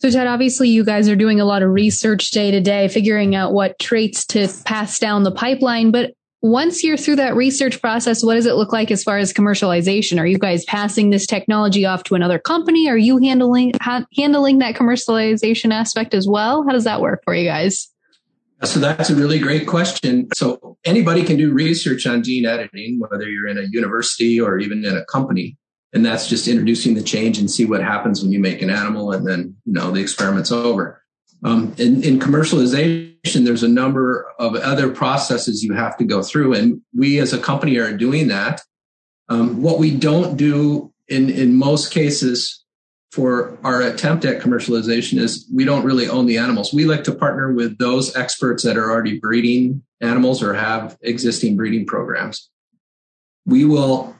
So, 0.01 0.09
Ted, 0.09 0.27
obviously, 0.27 0.69
you 0.69 0.85
guys 0.85 1.09
are 1.09 1.15
doing 1.15 1.41
a 1.41 1.45
lot 1.45 1.61
of 1.61 1.71
research 1.71 2.31
day 2.31 2.51
to 2.51 2.61
day, 2.61 2.87
figuring 2.87 3.35
out 3.35 3.51
what 3.51 3.77
traits 3.79 4.25
to 4.27 4.47
pass 4.63 4.97
down 4.97 5.23
the 5.23 5.31
pipeline. 5.31 5.91
But 5.91 6.13
once 6.41 6.85
you're 6.85 6.95
through 6.95 7.17
that 7.17 7.35
research 7.35 7.81
process, 7.81 8.23
what 8.23 8.35
does 8.35 8.45
it 8.45 8.55
look 8.55 8.71
like 8.71 8.91
as 8.91 9.03
far 9.03 9.17
as 9.17 9.33
commercialization? 9.33 10.17
Are 10.17 10.25
you 10.25 10.37
guys 10.37 10.63
passing 10.63 11.09
this 11.09 11.27
technology 11.27 11.85
off 11.85 12.03
to 12.03 12.15
another 12.15 12.39
company? 12.39 12.87
Are 12.89 12.97
you 12.97 13.17
handling 13.17 13.73
ha- 13.81 14.05
handling 14.15 14.59
that 14.59 14.75
commercialization 14.75 15.73
aspect 15.73 16.13
as 16.13 16.29
well? 16.29 16.63
How 16.63 16.71
does 16.71 16.85
that 16.85 17.01
work 17.01 17.21
for 17.25 17.35
you 17.35 17.43
guys? 17.43 17.89
So 18.63 18.79
that's 18.79 19.09
a 19.09 19.15
really 19.15 19.39
great 19.39 19.67
question. 19.67 20.29
So 20.33 20.77
anybody 20.85 21.23
can 21.23 21.35
do 21.35 21.51
research 21.51 22.07
on 22.07 22.23
gene 22.23 22.45
editing, 22.45 22.99
whether 22.99 23.27
you're 23.27 23.47
in 23.47 23.57
a 23.57 23.63
university 23.69 24.39
or 24.39 24.59
even 24.59 24.85
in 24.85 24.95
a 24.95 25.03
company 25.05 25.57
and 25.93 26.05
that's 26.05 26.27
just 26.27 26.47
introducing 26.47 26.93
the 26.93 27.03
change 27.03 27.39
and 27.39 27.49
see 27.49 27.65
what 27.65 27.81
happens 27.81 28.21
when 28.21 28.31
you 28.31 28.39
make 28.39 28.61
an 28.61 28.69
animal 28.69 29.11
and 29.11 29.25
then 29.25 29.55
you 29.65 29.73
know 29.73 29.91
the 29.91 30.01
experiment's 30.01 30.51
over. 30.51 31.03
Um, 31.43 31.73
in, 31.77 32.03
in, 32.03 32.19
commercialization 32.19 33.45
there's 33.45 33.63
a 33.63 33.69
number 33.69 34.27
of 34.39 34.55
other 34.55 34.89
processes 34.89 35.63
you 35.63 35.73
have 35.73 35.97
to 35.97 36.03
go 36.03 36.21
through 36.21 36.53
and 36.53 36.81
we 36.93 37.19
as 37.19 37.33
a 37.33 37.39
company 37.39 37.77
are 37.77 37.95
doing 37.95 38.27
that. 38.27 38.61
Um, 39.29 39.61
what 39.61 39.79
we 39.79 39.95
don't 39.95 40.35
do 40.35 40.91
in 41.07 41.29
in 41.29 41.55
most 41.55 41.93
cases 41.93 42.63
for 43.11 43.57
our 43.63 43.81
attempt 43.81 44.25
at 44.25 44.41
commercialization 44.41 45.17
is 45.19 45.49
we 45.53 45.65
don't 45.65 45.85
really 45.85 46.07
own 46.07 46.27
the 46.27 46.37
animals. 46.37 46.73
We 46.73 46.85
like 46.85 47.03
to 47.05 47.15
partner 47.15 47.51
with 47.51 47.77
those 47.79 48.15
experts 48.15 48.63
that 48.63 48.77
are 48.77 48.91
already 48.91 49.19
breeding 49.19 49.83
animals 49.99 50.43
or 50.43 50.53
have 50.53 50.97
existing 51.01 51.57
breeding 51.57 51.85
programs. 51.85 52.49
We 53.45 53.65
will 53.65 54.15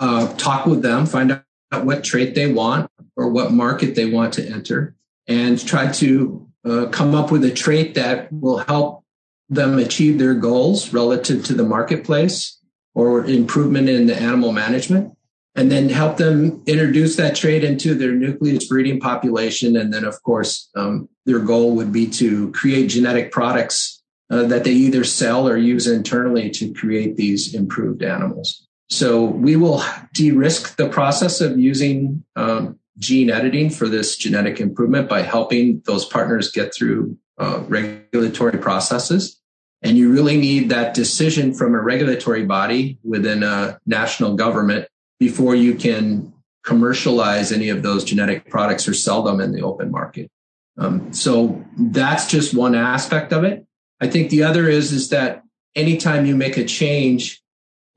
uh, 0.00 0.32
talk 0.34 0.66
with 0.66 0.82
them, 0.82 1.06
find 1.06 1.32
out 1.32 1.84
what 1.84 2.04
trait 2.04 2.34
they 2.34 2.52
want 2.52 2.90
or 3.16 3.30
what 3.30 3.52
market 3.52 3.94
they 3.94 4.06
want 4.06 4.32
to 4.34 4.48
enter, 4.48 4.94
and 5.26 5.64
try 5.66 5.90
to 5.92 6.46
uh, 6.64 6.86
come 6.86 7.14
up 7.14 7.30
with 7.30 7.44
a 7.44 7.50
trait 7.50 7.94
that 7.94 8.32
will 8.32 8.58
help 8.58 9.04
them 9.48 9.78
achieve 9.78 10.18
their 10.18 10.34
goals 10.34 10.92
relative 10.92 11.44
to 11.44 11.54
the 11.54 11.64
marketplace 11.64 12.58
or 12.94 13.24
improvement 13.24 13.88
in 13.88 14.06
the 14.06 14.16
animal 14.16 14.52
management 14.52 15.16
and 15.58 15.72
then 15.72 15.88
help 15.88 16.18
them 16.18 16.62
introduce 16.66 17.16
that 17.16 17.34
trait 17.34 17.64
into 17.64 17.92
their 17.92 18.12
nucleus 18.12 18.68
breeding 18.68 19.00
population. 19.00 19.76
And 19.76 19.92
then, 19.92 20.04
of 20.04 20.22
course, 20.22 20.70
um, 20.76 21.08
their 21.26 21.40
goal 21.40 21.74
would 21.74 21.92
be 21.92 22.06
to 22.10 22.52
create 22.52 22.86
genetic 22.86 23.32
products 23.32 24.00
uh, 24.30 24.44
that 24.44 24.62
they 24.62 24.70
either 24.70 25.02
sell 25.02 25.48
or 25.48 25.56
use 25.56 25.88
internally 25.88 26.48
to 26.50 26.72
create 26.74 27.16
these 27.16 27.56
improved 27.56 28.04
animals. 28.04 28.67
So 28.90 29.24
we 29.24 29.56
will 29.56 29.82
de-risk 30.14 30.76
the 30.76 30.88
process 30.88 31.40
of 31.40 31.58
using 31.58 32.24
um, 32.36 32.78
gene 32.98 33.30
editing 33.30 33.70
for 33.70 33.88
this 33.88 34.16
genetic 34.16 34.60
improvement 34.60 35.08
by 35.08 35.22
helping 35.22 35.82
those 35.84 36.04
partners 36.04 36.50
get 36.50 36.74
through 36.74 37.16
uh, 37.38 37.62
regulatory 37.68 38.58
processes. 38.58 39.40
And 39.82 39.96
you 39.96 40.10
really 40.10 40.36
need 40.36 40.70
that 40.70 40.94
decision 40.94 41.54
from 41.54 41.74
a 41.74 41.80
regulatory 41.80 42.44
body 42.44 42.98
within 43.04 43.42
a 43.42 43.78
national 43.86 44.34
government 44.34 44.88
before 45.20 45.54
you 45.54 45.74
can 45.74 46.32
commercialize 46.64 47.52
any 47.52 47.68
of 47.68 47.82
those 47.82 48.04
genetic 48.04 48.50
products 48.50 48.88
or 48.88 48.94
sell 48.94 49.22
them 49.22 49.40
in 49.40 49.52
the 49.52 49.62
open 49.62 49.90
market. 49.90 50.30
Um, 50.76 51.12
so 51.12 51.64
that's 51.76 52.26
just 52.26 52.54
one 52.54 52.74
aspect 52.74 53.32
of 53.32 53.44
it. 53.44 53.66
I 54.00 54.08
think 54.08 54.30
the 54.30 54.42
other 54.42 54.68
is 54.68 54.92
is 54.92 55.08
that 55.10 55.42
anytime 55.74 56.26
you 56.26 56.36
make 56.36 56.56
a 56.56 56.64
change 56.64 57.40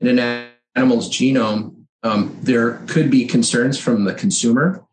in 0.00 0.18
an 0.18 0.48
animal's 0.74 1.10
genome, 1.10 1.84
um, 2.02 2.36
there 2.42 2.78
could 2.88 3.10
be 3.10 3.24
concerns 3.26 3.78
from 3.78 4.04
the 4.04 4.14
consumer. 4.14 4.84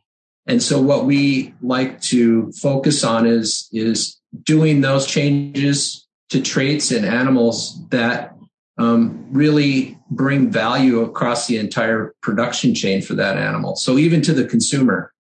And 0.46 0.62
so 0.62 0.82
what 0.82 1.06
we 1.06 1.54
like 1.62 2.02
to 2.04 2.52
focus 2.54 3.04
on 3.04 3.26
is, 3.26 3.70
is 3.72 4.20
doing 4.44 4.82
those 4.82 5.06
changes 5.06 6.08
to 6.30 6.42
traits 6.42 6.92
in 6.92 7.06
animals 7.06 7.80
that 7.89 8.36
um, 8.78 9.28
really 9.32 9.98
bring 10.10 10.50
value 10.50 11.02
across 11.02 11.48
the 11.48 11.58
entire 11.58 12.15
production 12.22 12.74
chain 12.74 13.02
for 13.02 13.13
that 13.15 13.38
animal. 13.38 13.76
So 13.76 13.98
even 13.98 14.22
to 14.24 14.34
the 14.34 14.46
consumer. 14.46 15.13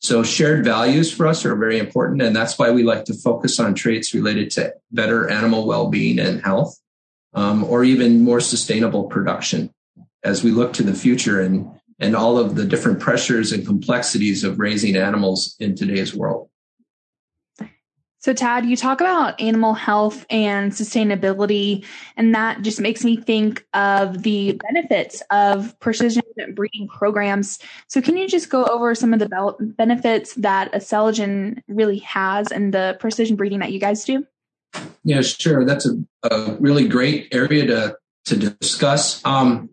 So 0.00 0.24
shared 0.24 0.64
values 0.64 1.12
for 1.12 1.28
us 1.28 1.44
are 1.44 1.54
very 1.54 1.78
important. 1.78 2.22
And 2.22 2.34
that's 2.34 2.58
why 2.58 2.72
we 2.72 2.82
like 2.82 3.04
to 3.04 3.14
focus 3.14 3.60
on 3.60 3.74
traits 3.74 4.12
related 4.12 4.50
to 4.52 4.74
better 4.90 5.28
animal 5.30 5.64
well-being 5.64 6.18
and 6.18 6.42
health, 6.42 6.76
um, 7.34 7.62
or 7.62 7.84
even 7.84 8.24
more 8.24 8.40
sustainable 8.40 9.04
production 9.04 9.72
as 10.24 10.44
we 10.44 10.50
look 10.50 10.72
to 10.74 10.82
the 10.82 10.94
future 10.94 11.40
and 11.40 11.68
and 12.00 12.16
all 12.16 12.36
of 12.36 12.56
the 12.56 12.64
different 12.64 12.98
pressures 12.98 13.52
and 13.52 13.64
complexities 13.64 14.42
of 14.42 14.58
raising 14.58 14.96
animals 14.96 15.54
in 15.60 15.76
today's 15.76 16.14
world. 16.14 16.48
So, 18.18 18.32
Tad, 18.32 18.66
you 18.66 18.76
talk 18.76 19.00
about 19.00 19.40
animal 19.40 19.74
health 19.74 20.24
and 20.30 20.70
sustainability, 20.70 21.84
and 22.16 22.32
that 22.36 22.62
just 22.62 22.80
makes 22.80 23.04
me 23.04 23.16
think 23.16 23.66
of 23.74 24.22
the 24.22 24.60
benefits 24.68 25.24
of 25.32 25.78
precision 25.80 26.22
breeding 26.54 26.86
programs. 26.86 27.58
So, 27.88 28.00
can 28.00 28.16
you 28.16 28.28
just 28.28 28.48
go 28.48 28.64
over 28.64 28.94
some 28.94 29.12
of 29.12 29.18
the 29.18 29.56
benefits 29.76 30.34
that 30.34 30.72
Acceligen 30.72 31.62
really 31.66 31.98
has 31.98 32.52
and 32.52 32.72
the 32.72 32.96
precision 33.00 33.34
breeding 33.34 33.58
that 33.58 33.72
you 33.72 33.80
guys 33.80 34.04
do? 34.04 34.24
Yeah, 35.02 35.22
sure. 35.22 35.64
That's 35.64 35.86
a, 35.86 35.98
a 36.22 36.56
really 36.60 36.86
great 36.86 37.26
area 37.32 37.66
to 37.66 37.96
to 38.26 38.36
discuss. 38.36 39.24
Um, 39.24 39.68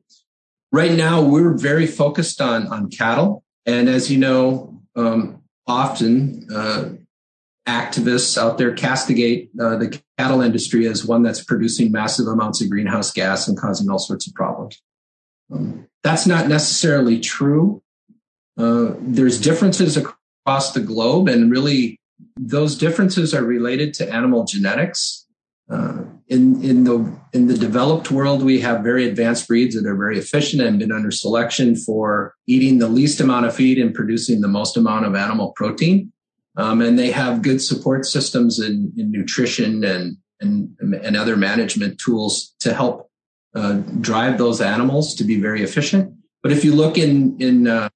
right 0.72 0.92
now 0.92 1.22
we're 1.22 1.54
very 1.54 1.88
focused 1.88 2.42
on 2.42 2.68
on 2.68 2.90
cattle, 2.90 3.44
and 3.66 3.90
as 3.90 4.12
you 4.12 4.18
know, 4.18 4.82
um, 4.96 5.44
often 5.68 6.48
uh, 6.54 6.90
activists 7.68 8.38
out 8.38 8.58
there 8.58 8.74
castigate 8.74 9.52
uh, 9.60 9.78
the 9.78 10.02
cattle 10.18 10.42
industry 10.42 10.88
as 10.88 11.06
one 11.06 11.24
that's 11.24 11.44
producing 11.44 11.92
massive 11.92 12.28
amounts 12.28 12.62
of 12.62 12.70
greenhouse 12.70 13.12
gas 13.12 13.48
and 13.48 13.58
causing 13.58 13.90
all 13.90 14.00
sorts 14.00 14.28
of 14.28 14.34
problems. 14.34 14.82
Um, 15.52 15.88
that's 16.04 16.26
not 16.26 16.48
necessarily 16.48 17.20
true. 17.20 17.82
Uh, 18.58 18.94
there's 19.00 19.40
differences 19.40 19.98
across 19.98 20.74
the 20.74 20.82
globe, 20.82 21.28
and 21.28 21.52
really, 21.52 21.98
those 22.38 22.78
differences 22.78 23.34
are 23.34 23.44
related 23.44 23.94
to 23.96 24.14
animal 24.14 24.44
genetics. 24.44 25.26
Uh, 25.70 26.04
in 26.28 26.64
in 26.64 26.84
the 26.84 27.20
in 27.34 27.48
the 27.48 27.58
developed 27.58 28.12
world, 28.12 28.44
we 28.44 28.60
have 28.60 28.84
very 28.84 29.08
advanced 29.08 29.48
breeds 29.48 29.76
that 29.76 29.88
are 29.88 29.96
very 29.96 30.18
efficient 30.18 30.62
and 30.62 30.80
been 30.80 30.92
under 30.92 31.12
selection 31.12 31.76
for 31.76 32.36
eating 32.48 32.80
the 32.80 32.88
least 32.88 33.20
amount 33.20 33.46
of 33.46 33.56
feed 33.56 33.78
and 33.78 33.94
producing 33.94 34.42
the 34.42 34.48
most 34.48 34.78
amount 34.78 35.06
of 35.06 35.16
animal 35.16 35.52
protein. 35.56 36.12
Um, 36.58 36.82
and 36.82 36.98
they 36.98 37.12
have 37.12 37.42
good 37.42 37.62
support 37.62 38.06
systems 38.06 38.60
in, 38.60 38.92
in 38.98 39.12
nutrition 39.12 39.84
and, 39.84 40.18
and 40.42 40.76
and 40.80 41.16
other 41.16 41.38
management 41.38 42.00
tools 42.00 42.56
to 42.60 42.74
help 42.74 43.10
uh, 43.56 43.74
drive 44.02 44.38
those 44.38 44.62
animals 44.62 45.16
to 45.16 45.24
be 45.24 45.40
very 45.40 45.64
efficient. 45.64 46.14
But 46.44 46.52
if 46.52 46.64
you 46.64 46.76
look 46.76 46.98
in 46.98 47.40
in 47.40 47.68
uh, 47.68 47.90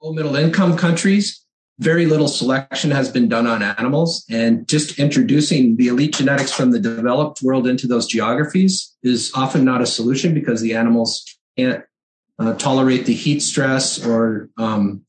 low 0.00 0.12
middle 0.12 0.36
income 0.36 0.76
countries, 0.76 1.44
very 1.78 2.06
little 2.06 2.28
selection 2.28 2.90
has 2.90 3.10
been 3.10 3.28
done 3.28 3.46
on 3.46 3.62
animals 3.62 4.24
and 4.30 4.68
just 4.68 4.98
introducing 4.98 5.76
the 5.76 5.88
elite 5.88 6.14
genetics 6.14 6.52
from 6.52 6.70
the 6.70 6.78
developed 6.78 7.42
world 7.42 7.66
into 7.66 7.86
those 7.86 8.06
geographies 8.06 8.94
is 9.02 9.32
often 9.34 9.64
not 9.64 9.80
a 9.80 9.86
solution 9.86 10.34
because 10.34 10.60
the 10.60 10.74
animals 10.74 11.24
can't 11.56 11.82
uh, 12.38 12.54
tolerate 12.54 13.06
the 13.06 13.14
heat 13.14 13.40
stress 13.40 14.04
or 14.04 14.48
um, 14.58 15.02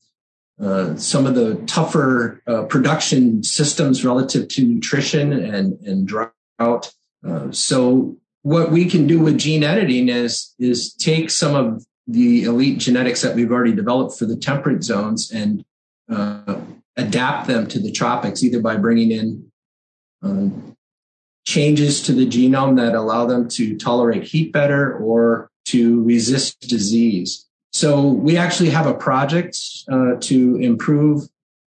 uh, 0.60 0.94
some 0.96 1.26
of 1.26 1.34
the 1.34 1.56
tougher 1.66 2.42
uh, 2.46 2.62
production 2.64 3.42
systems 3.42 4.04
relative 4.04 4.48
to 4.48 4.64
nutrition 4.64 5.32
and, 5.32 5.78
and 5.80 6.06
drought. 6.06 6.92
Uh, 7.26 7.50
so 7.50 8.16
what 8.42 8.70
we 8.70 8.88
can 8.88 9.06
do 9.06 9.18
with 9.18 9.38
gene 9.38 9.64
editing 9.64 10.08
is 10.08 10.54
is 10.58 10.92
take 10.94 11.30
some 11.30 11.54
of 11.54 11.84
the 12.06 12.44
elite 12.44 12.78
genetics 12.78 13.22
that 13.22 13.34
we've 13.34 13.50
already 13.50 13.72
developed 13.72 14.18
for 14.18 14.26
the 14.26 14.36
temperate 14.36 14.84
zones 14.84 15.30
and 15.32 15.64
uh, 16.10 16.60
adapt 16.96 17.46
them 17.46 17.66
to 17.68 17.78
the 17.78 17.92
tropics, 17.92 18.42
either 18.42 18.60
by 18.60 18.76
bringing 18.76 19.10
in 19.10 19.50
uh, 20.22 20.48
changes 21.46 22.02
to 22.02 22.12
the 22.12 22.26
genome 22.26 22.76
that 22.76 22.94
allow 22.94 23.26
them 23.26 23.48
to 23.48 23.76
tolerate 23.76 24.24
heat 24.24 24.52
better 24.52 24.96
or 24.98 25.50
to 25.66 26.02
resist 26.04 26.60
disease. 26.60 27.46
So 27.72 28.06
we 28.06 28.36
actually 28.36 28.70
have 28.70 28.86
a 28.86 28.94
project 28.94 29.58
uh, 29.90 30.14
to 30.20 30.56
improve 30.56 31.28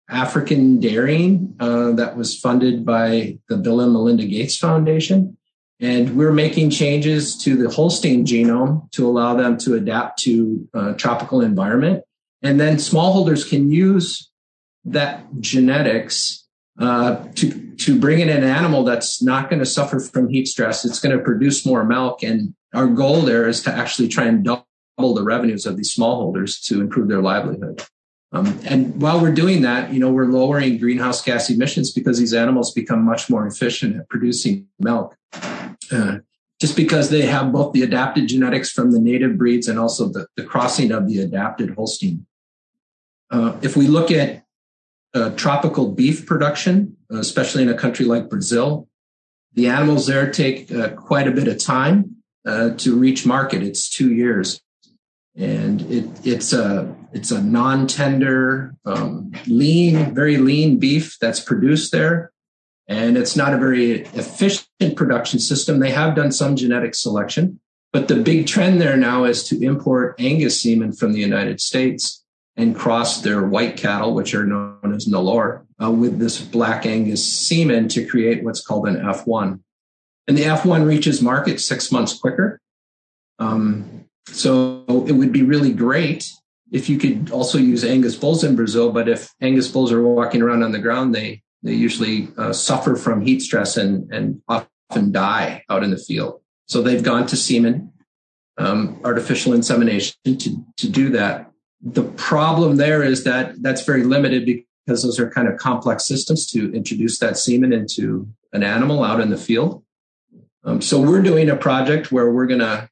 African 0.10 0.80
dairying 0.80 1.56
uh, 1.60 1.92
that 1.94 2.18
was 2.18 2.38
funded 2.38 2.86
by 2.86 3.40
the 3.48 3.58
Bill 3.58 3.80
and 3.80 3.94
Melinda 3.94 4.26
Gates 4.26 4.58
Foundation. 4.58 5.38
And 5.80 6.16
we're 6.16 6.34
making 6.34 6.70
changes 6.70 7.38
to 7.40 7.56
the 7.56 7.70
Holstein 7.70 8.26
genome 8.26 8.92
to 8.92 9.08
allow 9.08 9.34
them 9.36 9.58
to 9.60 9.76
adapt 9.76 10.20
to 10.20 10.68
uh, 10.74 10.94
tropical 10.94 11.42
environment. 11.42 12.04
And 12.44 12.60
then 12.60 12.76
smallholders 12.76 13.50
can 13.50 13.72
use 13.72 14.30
that 14.86 15.26
genetics 15.40 16.46
uh, 16.78 17.24
to, 17.36 17.76
to 17.76 18.00
bring 18.00 18.20
in 18.20 18.30
an 18.30 18.44
animal 18.44 18.84
that's 18.84 19.22
not 19.22 19.50
going 19.50 19.60
to 19.60 19.66
suffer 19.66 20.00
from 20.00 20.28
heat 20.28 20.48
stress. 20.48 20.84
It's 20.84 21.00
going 21.00 21.18
to 21.18 21.24
produce 21.24 21.66
more 21.66 21.84
milk. 21.86 22.22
And 22.22 22.54
our 22.74 22.88
goal 22.88 23.22
there 23.22 23.48
is 23.48 23.62
to 23.64 23.72
actually 23.72 24.10
try 24.10 24.26
and 24.26 24.44
double 24.44 25.14
the 25.14 25.24
revenues 25.24 25.66
of 25.66 25.78
these 25.78 25.96
smallholders 25.96 26.62
to 26.66 26.82
improve 26.82 27.08
their 27.08 27.22
livelihood. 27.22 27.84
Um, 28.34 28.60
and 28.66 29.00
while 29.00 29.22
we're 29.22 29.34
doing 29.34 29.62
that, 29.62 29.94
you 29.94 30.00
know, 30.00 30.12
we're 30.12 30.26
lowering 30.26 30.80
greenhouse 30.80 31.22
gas 31.22 31.50
emissions 31.52 31.92
because 31.92 32.18
these 32.18 32.34
animals 32.34 32.74
become 32.74 33.06
much 33.06 33.30
more 33.30 33.46
efficient 33.46 33.96
at 33.96 34.10
producing 34.10 34.68
milk. 34.80 35.16
Uh, 35.92 36.18
just 36.60 36.76
because 36.76 37.10
they 37.10 37.22
have 37.24 37.52
both 37.52 37.74
the 37.74 37.84
adapted 37.84 38.28
genetics 38.28 38.72
from 38.72 38.92
the 38.92 39.00
native 39.00 39.38
breeds 39.38 39.68
and 39.68 39.78
also 39.78 40.08
the, 40.08 40.26
the 40.36 40.44
crossing 40.44 40.92
of 40.92 41.08
the 41.08 41.20
adapted 41.20 41.76
Holstein. 41.76 42.26
Uh, 43.34 43.58
if 43.64 43.76
we 43.76 43.88
look 43.88 44.12
at 44.12 44.46
uh, 45.16 45.32
tropical 45.32 45.92
beef 45.92 46.26
production, 46.26 46.96
especially 47.10 47.64
in 47.64 47.70
a 47.70 47.78
country 47.78 48.06
like 48.06 48.30
Brazil, 48.30 48.88
the 49.54 49.68
animals 49.68 50.06
there 50.06 50.32
take 50.32 50.72
uh, 50.72 50.90
quite 50.90 51.28
a 51.28 51.32
bit 51.32 51.48
of 51.48 51.58
time 51.58 52.18
uh, 52.46 52.70
to 52.78 52.96
reach 52.96 53.26
market. 53.26 53.64
It's 53.64 53.90
two 53.90 54.14
years 54.14 54.62
and 55.36 55.82
it, 55.92 56.08
it's 56.24 56.54
a 56.54 56.96
it's 57.12 57.32
a 57.32 57.42
non-tender, 57.42 58.76
um, 58.86 59.32
lean, 59.48 60.16
very 60.16 60.38
lean 60.38 60.80
beef 60.80 61.18
that's 61.20 61.40
produced 61.40 61.92
there, 61.92 62.32
and 62.88 63.18
it's 63.18 63.36
not 63.36 63.54
a 63.54 63.58
very 63.58 64.02
efficient 64.14 64.96
production 64.96 65.40
system. 65.40 65.80
They 65.80 65.92
have 65.92 66.16
done 66.16 66.32
some 66.32 66.56
genetic 66.56 66.96
selection, 66.96 67.60
but 67.92 68.08
the 68.08 68.16
big 68.16 68.48
trend 68.48 68.82
there 68.82 68.98
now 68.98 69.26
is 69.26 69.44
to 69.46 69.62
import 69.64 70.16
Angus 70.20 70.62
semen 70.62 70.94
from 70.94 71.14
the 71.14 71.20
United 71.20 71.62
States 71.62 72.23
and 72.56 72.76
cross 72.76 73.22
their 73.22 73.46
white 73.46 73.78
cattle, 73.78 74.14
which 74.14 74.36
are 74.36 74.46
known 74.46 74.94
as 74.94 75.08
Nellore, 75.08 75.66
uh, 75.82 75.92
with 75.92 76.20
this 76.20 76.40
black 76.40 76.86
Angus 76.86 77.26
semen 77.26 77.88
to 77.90 78.06
create 78.06 78.44
what's 78.44 78.66
called 78.66 78.88
an 78.88 78.98
F1. 78.98 79.60
And 80.28 80.38
the 80.38 80.44
F1 80.44 80.88
reaches 80.88 81.22
market 81.22 81.60
six 81.60 81.92
months 81.92 82.18
quicker. 82.18 82.60
Um, 83.40 84.06
so 84.28 84.86
it 85.08 85.14
would 85.14 85.32
be 85.32 85.44
really 85.44 85.74
great 85.74 86.32
if 86.72 86.90
you 86.90 86.98
could 86.98 87.32
also 87.32 87.58
use 87.58 87.84
Angus 87.84 88.16
bulls 88.16 88.44
in 88.44 88.56
Brazil. 88.56 88.92
But 88.92 89.10
if 89.10 89.34
Angus 89.42 89.68
bulls 89.70 89.92
are 89.92 90.02
walking 90.02 90.42
around 90.42 90.64
on 90.64 90.72
the 90.72 90.80
ground, 90.80 91.14
they 91.14 91.42
they 91.62 91.74
usually 91.74 92.28
uh, 92.38 92.52
suffer 92.52 92.96
from 92.96 93.22
heat 93.22 93.42
stress 93.42 93.78
and 93.78 94.12
and 94.12 94.42
often 94.48 95.12
die 95.12 95.64
out 95.70 95.84
in 95.84 95.92
the 95.92 95.98
field. 95.98 96.42
So 96.68 96.82
they've 96.82 97.04
gone 97.04 97.28
to 97.28 97.36
semen, 97.36 97.92
um, 98.58 99.00
artificial 99.04 99.54
insemination 99.54 100.16
to 100.26 100.66
to 100.78 100.90
do 100.90 101.10
that. 101.10 101.52
The 101.84 102.04
problem 102.04 102.78
there 102.78 103.04
is 103.04 103.24
that 103.26 103.62
that's 103.62 103.84
very 103.84 104.04
limited 104.04 104.46
because 104.46 105.04
those 105.04 105.20
are 105.20 105.30
kind 105.30 105.48
of 105.48 105.58
complex 105.58 106.08
systems 106.08 106.50
to 106.52 106.74
introduce 106.74 107.20
that 107.20 107.38
semen 107.38 107.74
into 107.74 108.28
an 108.54 108.64
animal 108.64 109.04
out 109.04 109.20
in 109.20 109.30
the 109.30 109.38
field. 109.38 109.84
Um, 110.64 110.82
so 110.82 111.02
we're 111.02 111.22
doing 111.22 111.50
a 111.50 111.56
project 111.56 112.12
where 112.12 112.32
we're 112.32 112.48
going 112.48 112.60
to 112.62 112.90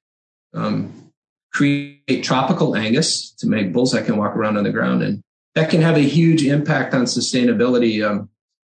um, 0.54 1.12
create 1.54 2.24
tropical 2.24 2.76
Angus 2.76 3.32
to 3.36 3.48
make 3.48 3.72
bulls 3.72 3.92
that 3.94 4.06
can 4.06 4.18
walk 4.18 4.36
around 4.36 4.58
on 4.58 4.64
the 4.64 4.72
ground. 4.72 5.04
And 5.04 5.24
that 5.56 5.70
can 5.70 5.82
have 5.82 5.96
a 5.96 6.02
huge 6.02 6.44
impact 6.44 6.94
on 6.94 7.06
sustainability. 7.06 8.06
Um, 8.06 8.30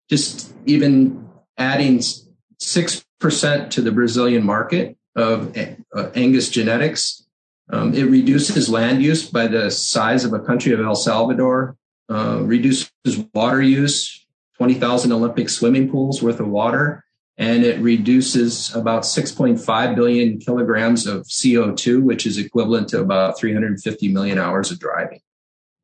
just 0.09 0.53
even 0.65 1.29
adding 1.57 1.99
6% 1.99 3.69
to 3.69 3.81
the 3.81 3.91
Brazilian 3.91 4.43
market 4.43 4.97
of 5.15 5.57
uh, 5.57 6.09
Angus 6.15 6.49
genetics. 6.49 7.25
Um, 7.71 7.93
it 7.93 8.03
reduces 8.03 8.69
land 8.69 9.01
use 9.01 9.29
by 9.29 9.47
the 9.47 9.71
size 9.71 10.25
of 10.25 10.33
a 10.33 10.39
country 10.39 10.73
of 10.73 10.81
El 10.81 10.95
Salvador, 10.95 11.77
uh, 12.09 12.41
reduces 12.43 12.91
water 13.33 13.61
use, 13.61 14.25
20,000 14.57 15.11
Olympic 15.11 15.49
swimming 15.49 15.89
pools 15.89 16.21
worth 16.21 16.39
of 16.39 16.47
water, 16.47 17.03
and 17.37 17.63
it 17.63 17.79
reduces 17.79 18.75
about 18.75 19.03
6.5 19.03 19.95
billion 19.95 20.37
kilograms 20.37 21.07
of 21.07 21.23
CO2, 21.23 22.03
which 22.03 22.25
is 22.25 22.37
equivalent 22.37 22.89
to 22.89 22.99
about 22.99 23.39
350 23.39 24.11
million 24.11 24.37
hours 24.37 24.69
of 24.69 24.79
driving. 24.79 25.21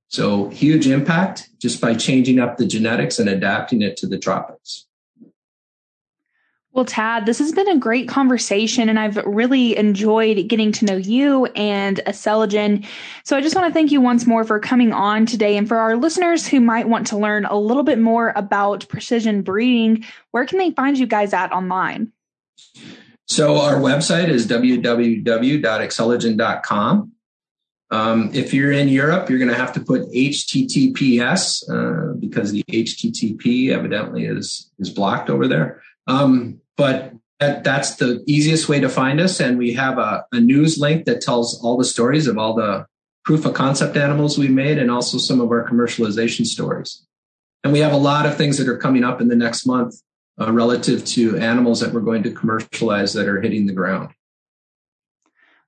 So 0.09 0.49
huge 0.49 0.87
impact 0.87 1.49
just 1.59 1.81
by 1.81 1.95
changing 1.95 2.39
up 2.39 2.57
the 2.57 2.65
genetics 2.65 3.19
and 3.19 3.29
adapting 3.29 3.81
it 3.81 3.97
to 3.97 4.07
the 4.07 4.17
tropics. 4.17 4.86
Well, 6.77 6.85
Tad, 6.85 7.25
this 7.25 7.39
has 7.39 7.51
been 7.53 7.69
a 7.69 7.79
great 7.79 8.07
conversation, 8.07 8.87
and 8.87 8.99
I've 8.99 9.17
really 9.25 9.75
enjoyed 9.75 10.47
getting 10.47 10.71
to 10.73 10.85
know 10.85 10.95
you 10.95 11.47
and 11.55 11.99
Acceligen. 12.05 12.85
So 13.23 13.35
I 13.35 13.41
just 13.41 13.55
want 13.55 13.67
to 13.67 13.73
thank 13.73 13.91
you 13.91 13.99
once 13.99 14.27
more 14.27 14.43
for 14.43 14.59
coming 14.59 14.93
on 14.93 15.25
today. 15.25 15.57
And 15.57 15.67
for 15.67 15.77
our 15.77 15.97
listeners 15.97 16.45
who 16.45 16.59
might 16.59 16.87
want 16.87 17.07
to 17.07 17.17
learn 17.17 17.45
a 17.45 17.57
little 17.57 17.81
bit 17.81 17.97
more 17.97 18.31
about 18.35 18.87
precision 18.89 19.41
breeding, 19.41 20.05
where 20.29 20.45
can 20.45 20.59
they 20.59 20.69
find 20.69 20.99
you 20.99 21.07
guys 21.07 21.33
at 21.33 21.51
online? 21.51 22.11
So 23.25 23.59
our 23.59 23.77
website 23.77 24.29
is 24.29 24.45
www.acceligen.com. 24.45 27.11
Um, 27.89 28.29
if 28.35 28.53
you're 28.53 28.71
in 28.71 28.87
Europe, 28.87 29.31
you're 29.31 29.39
going 29.39 29.49
to 29.49 29.57
have 29.57 29.73
to 29.73 29.79
put 29.79 30.03
HTTPS 30.11 31.71
uh, 31.71 32.13
because 32.19 32.51
the 32.51 32.63
HTTP 32.65 33.71
evidently 33.71 34.25
is 34.25 34.69
is 34.77 34.91
blocked 34.91 35.31
over 35.31 35.47
there. 35.47 35.81
Um, 36.05 36.61
but 36.77 37.13
that, 37.39 37.63
that's 37.63 37.95
the 37.95 38.23
easiest 38.25 38.69
way 38.69 38.79
to 38.79 38.89
find 38.89 39.19
us. 39.19 39.39
And 39.39 39.57
we 39.57 39.73
have 39.73 39.97
a, 39.97 40.25
a 40.31 40.39
news 40.39 40.77
link 40.77 41.05
that 41.05 41.21
tells 41.21 41.61
all 41.63 41.77
the 41.77 41.85
stories 41.85 42.27
of 42.27 42.37
all 42.37 42.55
the 42.55 42.85
proof 43.25 43.45
of 43.45 43.53
concept 43.53 43.97
animals 43.97 44.37
we 44.37 44.47
made 44.47 44.77
and 44.77 44.89
also 44.89 45.17
some 45.17 45.41
of 45.41 45.51
our 45.51 45.67
commercialization 45.67 46.45
stories. 46.45 47.05
And 47.63 47.73
we 47.73 47.79
have 47.79 47.91
a 47.91 47.97
lot 47.97 48.25
of 48.25 48.37
things 48.37 48.57
that 48.57 48.67
are 48.69 48.77
coming 48.77 49.03
up 49.03 49.19
in 49.19 49.27
the 49.27 49.35
next 49.35 49.65
month 49.65 49.95
uh, 50.39 50.51
relative 50.51 51.03
to 51.03 51.37
animals 51.37 51.81
that 51.81 51.93
we're 51.93 52.01
going 52.01 52.23
to 52.23 52.31
commercialize 52.31 53.13
that 53.13 53.27
are 53.27 53.41
hitting 53.41 53.65
the 53.65 53.73
ground. 53.73 54.11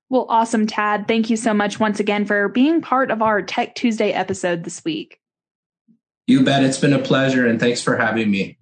Well, 0.09 0.25
awesome, 0.29 0.65
Tad. 0.65 1.07
Thank 1.07 1.29
you 1.29 1.37
so 1.37 1.53
much 1.53 1.79
once 1.79 1.99
again 1.99 2.25
for 2.25 2.47
being 2.47 2.81
part 2.81 3.11
of 3.11 3.21
our 3.21 3.41
Tech 3.41 3.75
Tuesday 3.75 4.11
episode 4.11 4.63
this 4.63 4.83
week. 4.83 5.19
You 6.25 6.43
bet. 6.43 6.63
It's 6.63 6.79
been 6.79 6.93
a 6.93 6.99
pleasure, 6.99 7.47
and 7.47 7.59
thanks 7.59 7.81
for 7.81 7.97
having 7.97 8.29
me. 8.29 8.58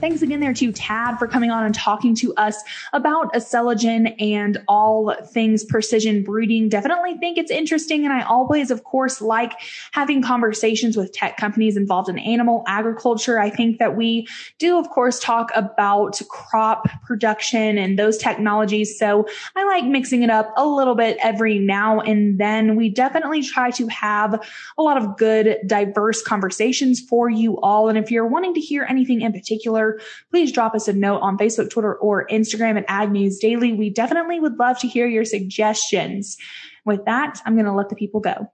Thanks 0.00 0.22
again 0.22 0.40
there 0.40 0.54
to 0.54 0.72
Tad 0.72 1.18
for 1.18 1.26
coming 1.26 1.50
on 1.50 1.66
and 1.66 1.74
talking 1.74 2.14
to 2.16 2.32
us 2.36 2.62
about 2.94 3.34
Acceligen 3.34 4.14
and 4.18 4.56
all 4.66 5.14
things 5.26 5.62
precision 5.62 6.22
breeding. 6.22 6.70
Definitely 6.70 7.18
think 7.18 7.36
it's 7.36 7.50
interesting. 7.50 8.04
And 8.04 8.12
I 8.14 8.22
always, 8.22 8.70
of 8.70 8.82
course, 8.82 9.20
like 9.20 9.52
having 9.92 10.22
conversations 10.22 10.96
with 10.96 11.12
tech 11.12 11.36
companies 11.36 11.76
involved 11.76 12.08
in 12.08 12.18
animal 12.18 12.64
agriculture. 12.66 13.38
I 13.38 13.50
think 13.50 13.78
that 13.78 13.94
we 13.94 14.26
do, 14.58 14.78
of 14.78 14.88
course, 14.88 15.20
talk 15.20 15.50
about 15.54 16.18
crop 16.30 16.88
production 17.02 17.76
and 17.76 17.98
those 17.98 18.16
technologies. 18.16 18.98
So 18.98 19.28
I 19.54 19.64
like 19.66 19.84
mixing 19.84 20.22
it 20.22 20.30
up 20.30 20.50
a 20.56 20.66
little 20.66 20.94
bit 20.94 21.18
every 21.22 21.58
now 21.58 22.00
and 22.00 22.40
then. 22.40 22.74
We 22.74 22.88
definitely 22.88 23.42
try 23.42 23.70
to 23.72 23.86
have 23.88 24.42
a 24.78 24.82
lot 24.82 24.96
of 24.96 25.18
good, 25.18 25.58
diverse 25.66 26.22
conversations 26.22 27.00
for 27.00 27.28
you 27.28 27.60
all. 27.60 27.90
And 27.90 27.98
if 27.98 28.10
you're 28.10 28.26
wanting 28.26 28.54
to 28.54 28.60
hear 28.60 28.86
anything 28.88 29.20
in 29.20 29.32
particular, 29.34 29.89
please 30.30 30.52
drop 30.52 30.74
us 30.74 30.88
a 30.88 30.92
note 30.92 31.20
on 31.20 31.38
Facebook, 31.38 31.70
Twitter, 31.70 31.94
or 31.94 32.26
Instagram 32.28 32.76
at 32.76 32.84
Ag 32.88 33.10
News 33.10 33.38
Daily. 33.38 33.72
We 33.72 33.90
definitely 33.90 34.38
would 34.38 34.58
love 34.58 34.78
to 34.80 34.88
hear 34.88 35.06
your 35.06 35.24
suggestions. 35.24 36.36
With 36.84 37.04
that, 37.06 37.40
I'm 37.44 37.54
going 37.54 37.66
to 37.66 37.72
let 37.72 37.88
the 37.88 37.96
people 37.96 38.20
go. 38.20 38.50